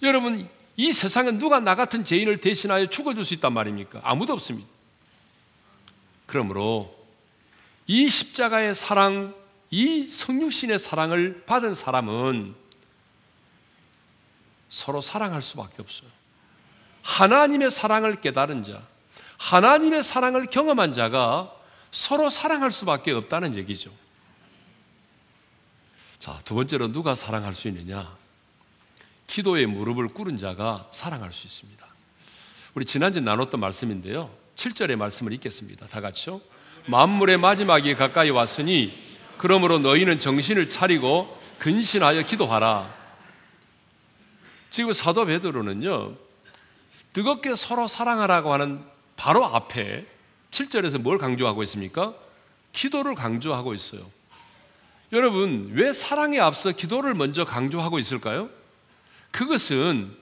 [0.01, 4.01] 여러분, 이 세상에 누가 나 같은 죄인을 대신하여 죽어줄 수 있단 말입니까?
[4.03, 4.67] 아무도 없습니다.
[6.25, 6.95] 그러므로
[7.87, 9.35] 이 십자가의 사랑,
[9.69, 12.55] 이 성육신의 사랑을 받은 사람은
[14.69, 16.09] 서로 사랑할 수밖에 없어요.
[17.03, 18.81] 하나님의 사랑을 깨달은 자,
[19.37, 21.54] 하나님의 사랑을 경험한 자가
[21.95, 23.89] 서로 사랑할 수밖에 없다는 얘기죠.
[26.19, 28.13] 자, 두 번째로 누가 사랑할 수 있느냐?
[29.27, 31.85] 기도에 무릎을 꿇은 자가 사랑할 수 있습니다.
[32.73, 34.29] 우리 지난주에 나눴던 말씀인데요.
[34.57, 35.87] 7절의 말씀을 읽겠습니다.
[35.87, 36.41] 다 같이요.
[36.87, 38.93] 만물의 마지막이 가까이 왔으니
[39.37, 42.93] 그러므로 너희는 정신을 차리고 근신하여 기도하라.
[44.69, 46.13] 지금 사도 베드로는요.
[47.13, 48.83] 뜨겁게 서로 사랑하라고 하는
[49.15, 50.14] 바로 앞에
[50.55, 52.13] 7절에서 뭘 강조하고 있습니까?
[52.71, 54.09] 기도를 강조하고 있어요.
[55.11, 58.49] 여러분, 왜 사랑에 앞서 기도를 먼저 강조하고 있을까요?
[59.31, 60.15] 그것은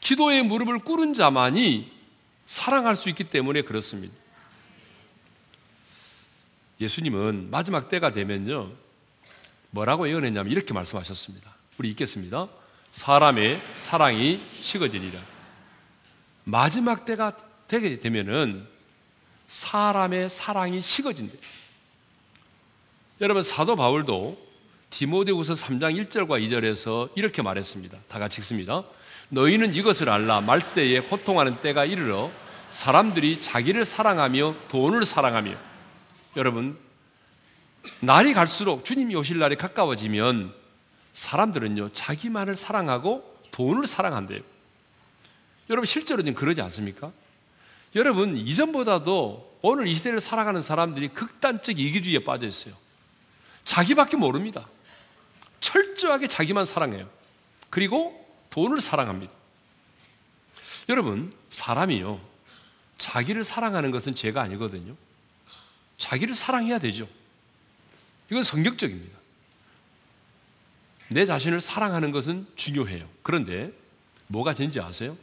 [0.00, 1.90] 기도의 무릎을 꿇은 자만이
[2.46, 4.14] 사랑할 수 있기 때문에 그렇습니다.
[6.80, 8.72] 예수님은 마지막 때가 되면요.
[9.70, 11.54] 뭐라고 예언했냐면 이렇게 말씀하셨습니다.
[11.78, 12.48] 우리 읽겠습니다.
[12.92, 15.20] 사람의 사랑이 식어지리라.
[16.44, 17.36] 마지막 때가
[17.68, 18.66] 되게 되면은
[19.50, 21.36] 사람의 사랑이 식어진대.
[23.20, 24.38] 여러분 사도 바울도
[24.90, 27.98] 디모데후서 3장 1절과 2절에서 이렇게 말했습니다.
[28.08, 28.84] 다 같이 읽습니다.
[29.28, 32.30] 너희는 이것을 알라 말세에 고통하는 때가 이르러
[32.70, 35.52] 사람들이 자기를 사랑하며 돈을 사랑하며
[36.36, 36.78] 여러분
[37.98, 40.54] 날이 갈수록 주님이 오실 날이 가까워지면
[41.12, 44.42] 사람들은요 자기만을 사랑하고 돈을 사랑한대요.
[45.70, 47.10] 여러분 실제로 는 그러지 않습니까?
[47.94, 52.74] 여러분 이전보다도 오늘 이 시대를 살아가는 사람들이 극단적 이기주의에 빠져 있어요.
[53.64, 54.66] 자기밖에 모릅니다.
[55.60, 57.08] 철저하게 자기만 사랑해요.
[57.68, 59.32] 그리고 돈을 사랑합니다.
[60.88, 62.20] 여러분, 사람이요.
[62.98, 64.96] 자기를 사랑하는 것은 죄가 아니거든요.
[65.98, 67.08] 자기를 사랑해야 되죠.
[68.30, 69.18] 이건 성격적입니다.
[71.08, 73.08] 내 자신을 사랑하는 것은 중요해요.
[73.22, 73.72] 그런데
[74.28, 75.16] 뭐가 된지 아세요?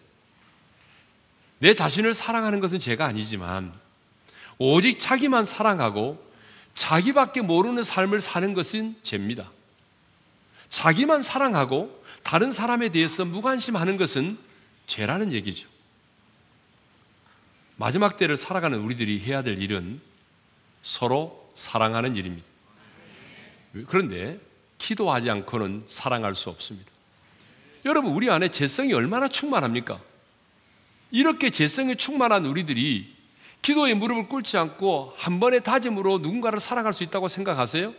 [1.59, 3.73] 내 자신을 사랑하는 것은 죄가 아니지만
[4.57, 6.25] 오직 자기만 사랑하고
[6.75, 9.49] 자기밖에 모르는 삶을 사는 것은 죄입니다.
[10.69, 14.37] 자기만 사랑하고 다른 사람에 대해서 무관심하는 것은
[14.85, 15.67] 죄라는 얘기죠.
[17.77, 20.01] 마지막 때를 살아가는 우리들이 해야 될 일은
[20.83, 22.47] 서로 사랑하는 일입니다.
[23.87, 24.39] 그런데
[24.77, 26.91] 기도하지 않고는 사랑할 수 없습니다.
[27.85, 29.99] 여러분, 우리 안에 재성이 얼마나 충만합니까?
[31.11, 33.15] 이렇게 재성이 충만한 우리들이
[33.61, 37.93] 기도에 무릎을 꿇지 않고 한 번의 다짐으로 누군가를 사랑할 수 있다고 생각하세요?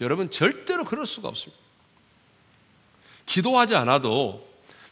[0.00, 1.62] 여러분, 절대로 그럴 수가 없습니다.
[3.26, 4.46] 기도하지 않아도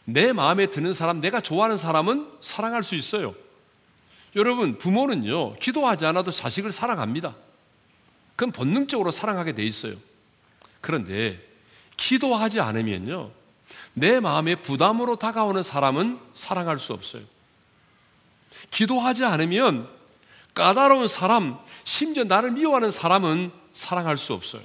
[0.05, 3.35] 내 마음에 드는 사람, 내가 좋아하는 사람은 사랑할 수 있어요.
[4.35, 7.35] 여러분, 부모는요, 기도하지 않아도 자식을 사랑합니다.
[8.35, 9.95] 그건 본능적으로 사랑하게 돼 있어요.
[10.81, 11.39] 그런데
[11.97, 13.31] 기도하지 않으면요,
[13.93, 17.23] 내 마음에 부담으로 다가오는 사람은 사랑할 수 없어요.
[18.71, 19.87] 기도하지 않으면
[20.53, 24.61] 까다로운 사람, 심지어 나를 미워하는 사람은 사랑할 수 없어요.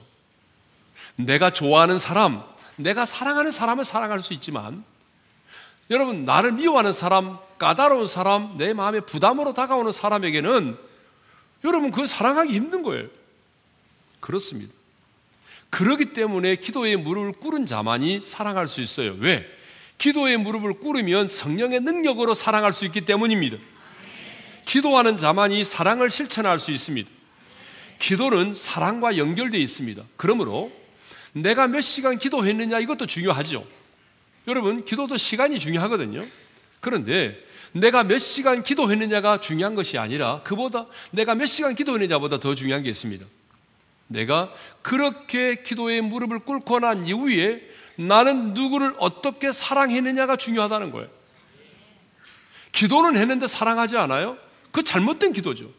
[1.17, 2.43] 내가 좋아하는 사람,
[2.77, 4.85] 내가 사랑하는 사람을 사랑할 수 있지만
[5.91, 10.79] 여러분 나를 미워하는 사람, 까다로운 사람, 내 마음에 부담으로 다가오는 사람에게는
[11.65, 13.09] 여러분 그 사랑하기 힘든 거예요.
[14.21, 14.78] 그렇습니다.
[15.71, 19.17] 그러기 때문에 기도의 무릎을 꿇은 자만이 사랑할 수 있어요.
[19.19, 19.45] 왜?
[19.99, 23.59] 기도의 무릎을 꿇으면 성령의 능력으로 사랑할 수 있기 때문입니다.
[24.65, 27.09] 기도하는 자만이 사랑을 실천할 수 있습니다.
[27.99, 30.03] 기도는 사랑과 연결되어 있습니다.
[30.17, 30.71] 그러므로
[31.33, 33.67] 내가 몇 시간 기도했느냐 이것도 중요하죠.
[34.47, 36.25] 여러분, 기도도 시간이 중요하거든요.
[36.81, 37.39] 그런데
[37.73, 42.91] 내가 몇 시간 기도했느냐가 중요한 것이 아니라 그보다 내가 몇 시간 기도했느냐보다 더 중요한 게
[42.91, 43.27] 있습니다.
[44.09, 47.63] 내가 그렇게 기도의 무릎을 꿇고 난 이후에
[47.97, 51.09] 나는 누구를 어떻게 사랑했느냐가 중요하다는 거예요.
[52.73, 54.39] 기도는 했는데 사랑하지 않아요?
[54.71, 55.71] 그 잘못된 기도죠.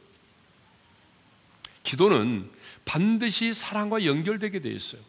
[1.84, 2.50] 기도는
[2.86, 5.02] 반드시 사랑과 연결되게 되어 있어요.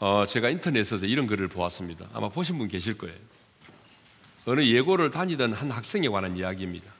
[0.00, 2.08] 어, 제가 인터넷에서 이런 글을 보았습니다.
[2.12, 3.16] 아마 보신 분 계실 거예요.
[4.46, 6.90] 어느 예고를 다니던 한 학생에 관한 이야기입니다.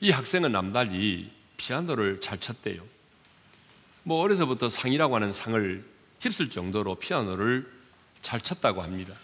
[0.00, 2.82] 이 학생은 남달리 피아노를 잘 쳤대요.
[4.08, 5.84] 뭐 어려서부터 상이라고 하는 상을
[6.20, 7.70] 휩쓸 정도로 피아노를
[8.22, 9.14] 잘 쳤다고 합니다.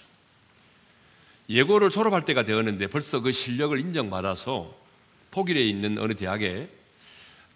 [1.49, 4.77] 예고를 졸업할 때가 되었는데 벌써 그 실력을 인정받아서
[5.31, 6.69] 독일에 있는 어느 대학에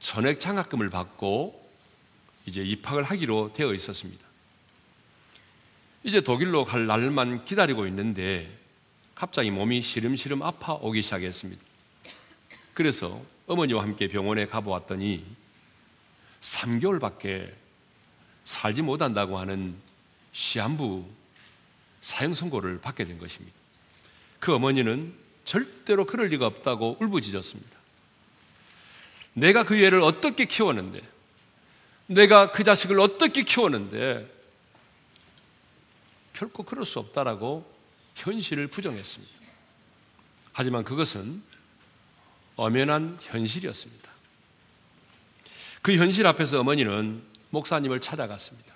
[0.00, 1.70] 전액 장학금을 받고
[2.46, 4.26] 이제 입학을 하기로 되어 있었습니다.
[6.04, 8.50] 이제 독일로 갈 날만 기다리고 있는데
[9.14, 11.62] 갑자기 몸이 시름시름 아파오기 시작했습니다.
[12.72, 15.37] 그래서 어머니와 함께 병원에 가보았더니
[16.40, 17.52] 3개월밖에
[18.44, 19.76] 살지 못한다고 하는
[20.32, 21.06] 시한부
[22.00, 23.56] 사형 선고를 받게 된 것입니다.
[24.38, 25.14] 그 어머니는
[25.44, 27.78] 절대로 그럴 리가 없다고 울부짖었습니다.
[29.34, 31.00] 내가 그 애를 어떻게 키웠는데,
[32.06, 34.38] 내가 그 자식을 어떻게 키웠는데,
[36.32, 37.70] 결코 그럴 수 없다라고
[38.14, 39.38] 현실을 부정했습니다.
[40.52, 41.42] 하지만 그것은
[42.56, 44.07] 엄연한 현실이었습니다.
[45.88, 48.74] 그 현실 앞에서 어머니는 목사님을 찾아갔습니다.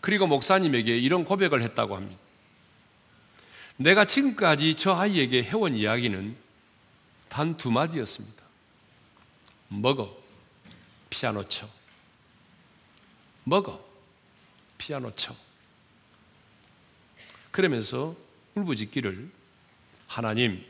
[0.00, 2.18] 그리고 목사님에게 이런 고백을 했다고 합니다.
[3.76, 6.34] 내가 지금까지 저 아이에게 해온 이야기는
[7.28, 8.42] 단 두 마디였습니다.
[9.68, 10.16] 먹어,
[11.10, 11.68] 피아노 쳐.
[13.44, 13.86] 먹어,
[14.78, 15.36] 피아노 쳐.
[17.50, 18.16] 그러면서
[18.54, 19.30] 울부짖기를
[20.06, 20.64] 하나님,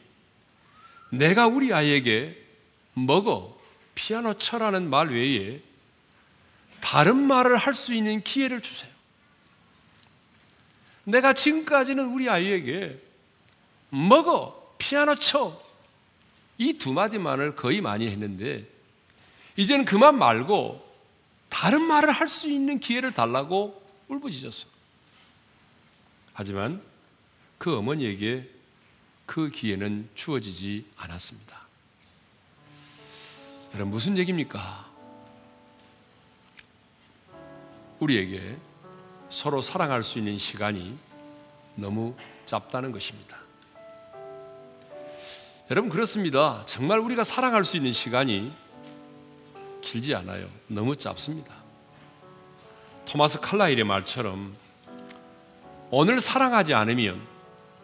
[1.11, 2.45] 내가 우리 아이에게
[2.95, 3.58] 먹어
[3.99, 5.61] 피아노 쳐라는 말 외에
[6.80, 8.90] 다른 말을 할 수 있는 기회를 주세요.
[11.03, 13.03] 내가 지금까지는 우리 아이에게
[13.90, 15.61] 먹어, 피아노 쳐.
[16.59, 18.68] 이 두 마디만을 거의 많이 했는데,
[19.57, 20.86] 이제는 그만 말고
[21.49, 24.66] 다른 말을 할 수 있는 기회를 달라고 울부짖었어.
[26.34, 26.80] 하지만
[27.59, 28.49] 그 어머니에게
[29.26, 31.68] 그 기회는 주어지지 않았습니다.
[33.75, 34.87] 여러분, 무슨 얘기입니까?
[38.01, 38.57] 우리에게
[39.31, 40.97] 서로 사랑할 수 있는 시간이
[41.75, 42.14] 너무
[42.47, 43.37] 짧다는 것입니다.
[45.71, 46.64] 여러분, 그렇습니다.
[46.66, 48.53] 정말 우리가 사랑할 수 있는 시간이
[49.83, 50.49] 길지 않아요.
[50.66, 51.55] 너무 짧습니다.
[53.05, 54.57] 토마스 칼라일의 말처럼
[55.91, 57.21] 오늘 사랑하지 않으면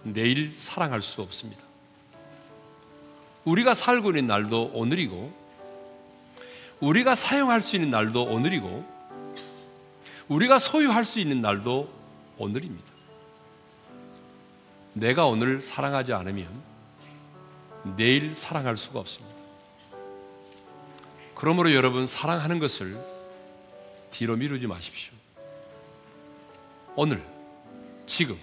[0.03, 1.63] 내일 사랑할 수 없습니다.
[3.45, 5.44] 우리가 살고 있는 날도 오늘이고,
[6.85, 8.85] 우리가 사용할 수 있는 날도 오늘이고,
[10.29, 11.91] 우리가 소유할 수 있는 날도
[12.37, 12.93] 오늘입니다.
[14.93, 16.49] 내가 오늘 사랑하지 않으면
[17.97, 19.35] 내일 사랑할 수가 없습니다.
[21.35, 22.99] 그러므로 여러분 사랑하는 것을
[24.11, 25.15] 뒤로 미루지 마십시오.
[26.97, 27.25] 오늘,
[28.07, 28.39] 지금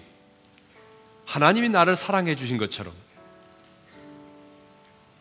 [1.25, 2.93] 하나님이 나를 사랑해 주신 것처럼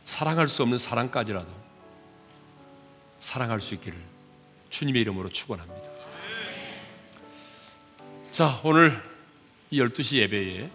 [0.06, 1.59] 사랑할 수 없는 사랑까지라도
[3.20, 3.96] 사랑할 수 있기를
[4.70, 5.88] 주님의 이름으로 축원합니다.
[8.32, 9.00] 자, 오늘
[9.70, 10.70] 이 12시 예배에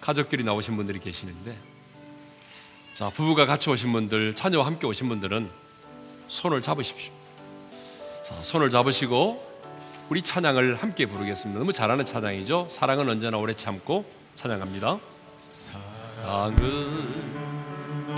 [0.00, 1.56] 가족끼리 나오신 분들이 계시는데
[2.94, 5.50] 자, 부부가 같이 오신 분들, 자녀와 함께 오신 분들은
[6.28, 7.12] 손을 잡으십시오.
[8.24, 9.52] 자, 손을 잡으시고
[10.08, 11.58] 우리 찬양을 함께 부르겠습니다.
[11.58, 12.68] 너무 잘하는 찬양이죠.
[12.70, 14.04] 사랑은 언제나 오래 참고
[14.36, 14.98] 찬양합니다.
[15.48, 16.54] 사랑은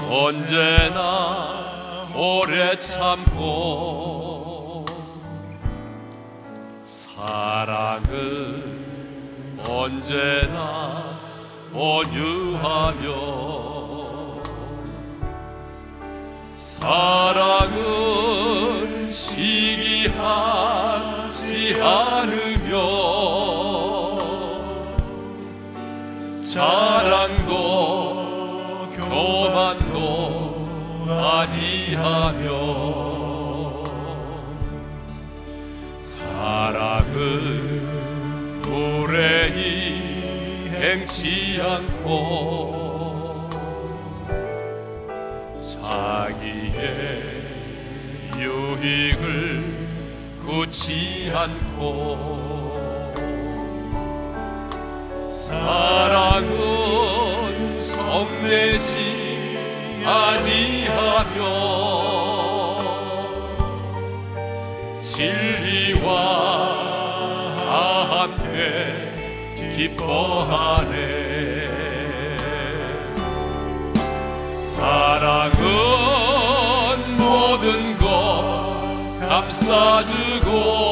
[0.03, 1.66] 언제나
[2.19, 3.27] 오래 참고
[6.87, 8.07] 사랑은
[9.69, 11.21] 언제나
[11.75, 13.13] 온유하며
[16.57, 17.46] 사랑
[36.57, 37.13] 사랑은
[38.63, 43.51] 불행이 행치 않고
[45.63, 47.23] 자기의
[48.37, 49.65] 유익을
[50.45, 52.37] 굳지 않고
[55.35, 56.47] 사랑은
[57.81, 58.96] 성내지
[60.07, 61.41] 아니하며
[65.03, 66.13] 진리와
[68.11, 69.07] 함께
[69.75, 70.97] 기뻐하네.
[74.61, 75.57] 사랑은
[77.17, 78.07] 모든 것
[79.21, 80.86] 감싸주고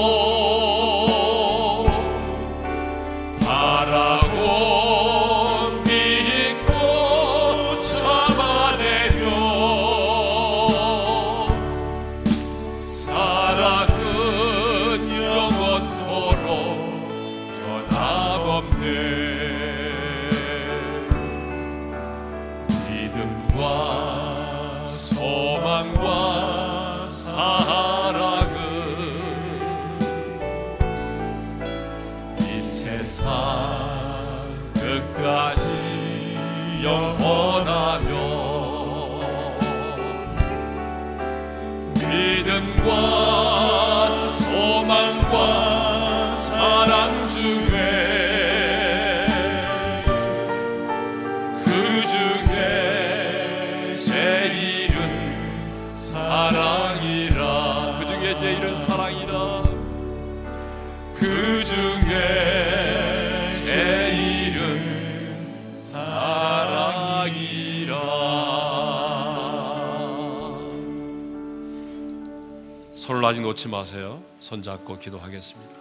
[73.65, 75.81] 놓지 마세요 손 잡고 기도하겠습니다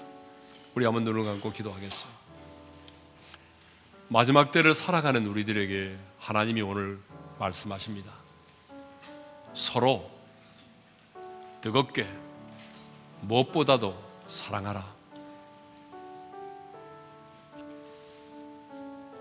[0.75, 2.23] 우리 한번 눈을 감고 기도하겠습니다
[4.07, 6.99] 마지막 때를 살아가는 우리들에게 하나님이 오늘
[7.39, 8.11] 말씀하십니다.
[9.55, 10.11] 서로
[11.61, 12.05] 뜨겁게
[13.21, 14.85] 무엇보다도 사랑하라.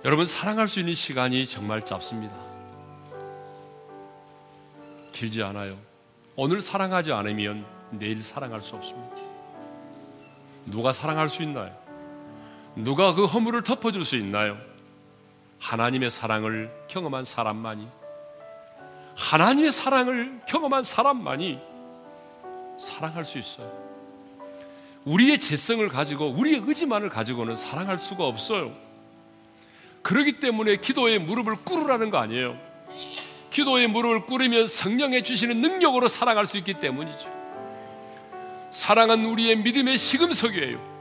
[0.04, 2.36] 여러분 사랑할 수 있는 시간이 정말 짧습니다.
[5.12, 5.78] 길지 않아요.
[6.36, 9.16] 오늘 사랑하지 않으면 내일 사랑할 수 없습니다.
[10.66, 11.76] 누가 사랑할 수 있나요?
[12.74, 14.56] 누가 그 허물을 덮어줄 수 있나요?
[15.58, 17.86] 하나님의 사랑을 경험한 사람만이
[19.14, 21.58] 하나님의 사랑을 경험한 사람만이
[22.78, 23.70] 사랑할 수 있어요.
[25.04, 28.72] 우리의 재성을 가지고 우리의 의지만을 가지고는 사랑할 수가 없어요.
[30.02, 32.58] 그러기 때문에 기도의 무릎을 꿇으라는 거 아니에요.
[33.50, 37.41] 기도의 무릎을 꿇으면 성령의 주시는 능력으로 사랑할 수 있기 때문이죠.
[38.72, 40.92] 사랑은 우리의 믿음의 시금석이에요.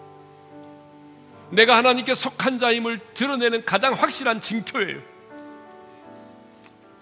[1.51, 4.99] 내가 하나님께 속한 자임을 드러내는 가장 확실한 징표예요.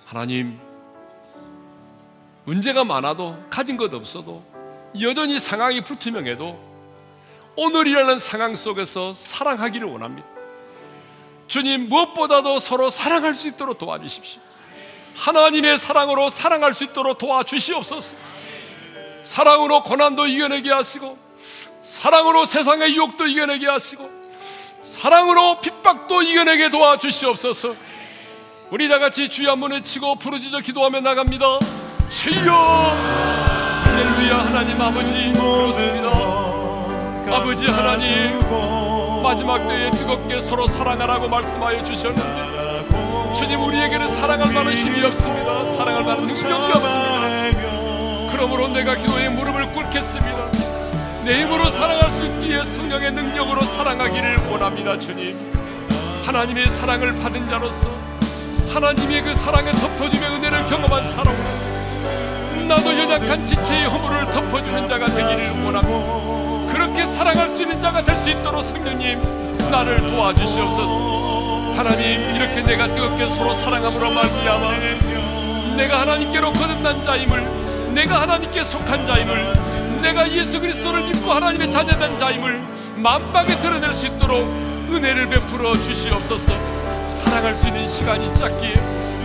[0.06, 0.60] 하나님,
[2.46, 4.44] 문제가 많아도 가진 것 없어도
[5.02, 6.70] 여전히 상황이 불투명해도
[7.56, 10.28] 오늘이라는 상황 속에서 사랑하기를 원합니다.
[11.48, 14.42] 주님, 무엇보다도 서로 사랑할 수 있도록 도와주십시오.
[15.16, 18.16] 하나님의 사랑으로 사랑할 수 있도록 도와주시옵소서.
[19.24, 21.18] 사랑으로 고난도 이겨내게 하시고,
[21.82, 24.10] 사랑으로 세상의 유혹도 이겨내게 하시고,
[24.84, 27.76] 사랑으로 핍박도 이겨내게 도와주시옵소서.
[28.72, 31.60] 우리 다 같이 주여 한번 외치고 부르짖어 기도하며 나갑니다.
[32.10, 32.54] 주여!
[33.84, 36.10] 할렐루야 하나님 아버지 그렇습니다.
[37.32, 38.40] 아버지 하나님
[39.22, 46.26] 마지막 때에 뜨겁게 서로 사랑하라고 말씀하여 주셨는데 주님 우리에게는 사랑할 만한 힘이 없습니다 사랑할 만한
[46.26, 47.09] 능력이 없습니다
[48.40, 50.52] 그러므로 내가 기도에 무릎을 꿇겠습니다.
[51.26, 55.36] 내 힘으로 사랑할 수 있기에 성령의 능력으로 사랑하기를 원합니다 주님.
[56.26, 57.90] 하나님의 사랑을 받은 자로서
[58.74, 66.72] 하나님의 그 사랑에 덮어주며 은혜를 경험한 사람으로서 나도 연약한 지체의 허물을 덮어주는 자가 되기를 원합니다
[66.72, 71.74] 그렇게 사랑할 수 있는 자가 될 수 있도록 성령님 나를 도와주시옵소서.
[71.76, 77.59] 하나님 이렇게 내가 뜨겁게 서로 사랑함으로 말미암아 내가 하나님께로 거듭난 자임을
[77.94, 82.62] 내가 하나님께 속한 자임을 내가 예수 그리스도를 믿고 하나님의 자녀된 자임을
[82.98, 84.48] 만방에 드러낼 수 있도록
[84.90, 86.54] 은혜를 베풀어 주시옵소서
[87.10, 88.76] 사랑할 수 있는 시간이 짧기에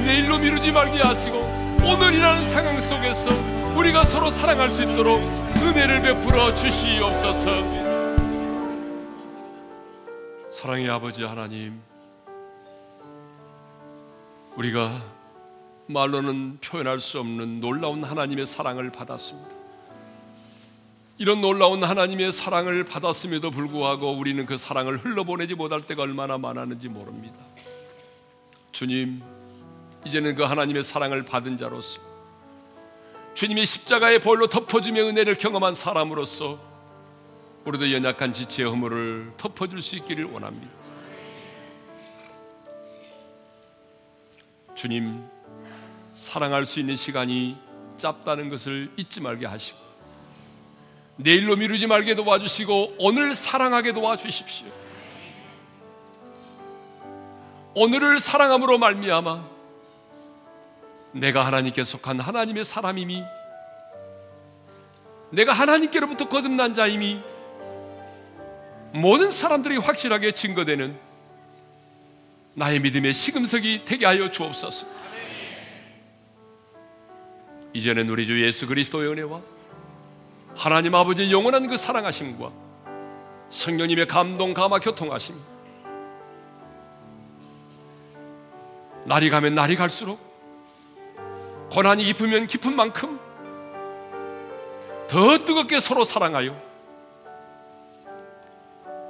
[0.04, 3.30] 내일로 미루지 말게 하시고 오늘이라는 상황 속에서
[3.76, 5.20] 우리가 서로 사랑할 수 있도록
[5.56, 7.84] 은혜를 베풀어 주시옵소서.
[10.50, 11.80] 사랑의 아버지 하나님,
[14.56, 15.02] 우리가
[15.86, 19.54] 말로는 표현할 수 없는 놀라운 하나님의 사랑을 받았습니다.
[21.16, 27.38] 이런 놀라운 하나님의 사랑을 받았음에도 불구하고 우리는 그 사랑을 흘러보내지 못할 때가 얼마나 많았는지 모릅니다.
[28.72, 29.22] 주님,
[30.04, 32.00] 이제는 그 하나님의 사랑을 받은 자로서
[33.34, 36.58] 주님이 십자가의 보혈로 덮어주며 은혜를 경험한 사람으로서
[37.64, 40.72] 우리도 연약한 지체의 허물을 덮어줄 수 있기를 원합니다.
[44.74, 45.24] 주님,
[46.14, 47.56] 사랑할 수 있는 시간이
[47.98, 49.78] 짧다는 것을 잊지 말게 하시고
[51.16, 54.66] 내일로 미루지 말게 도와주시고 오늘 사랑하게 도와주십시오.
[57.74, 59.44] 오늘을 사랑함으로 말미암아
[61.12, 63.22] 내가 하나님께 속한 하나님의 사람임이
[65.30, 67.20] 내가 하나님께로부터 거듭난 자임이
[68.92, 70.96] 모든 사람들이 확실하게 증거되는
[72.54, 74.86] 나의 믿음의 시금석이 되게 하여 주옵소서.
[77.74, 79.40] 이제는 우리 주 예수 그리스도의 은혜와
[80.54, 82.52] 하나님 아버지의 영원한 그 사랑하심과
[83.50, 85.34] 성령님의 감동 감화 교통하심.
[89.04, 90.18] 날이 가면 날이 갈수록
[91.72, 93.18] 고난이 깊으면 깊은 만큼
[95.08, 96.56] 더 뜨겁게 서로 사랑하여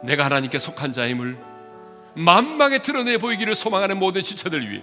[0.02, 1.38] 내가 하나님께 속한 자임을
[2.14, 4.82] 만방에 드러내 보이기를 소망하는 모든 지체들 위해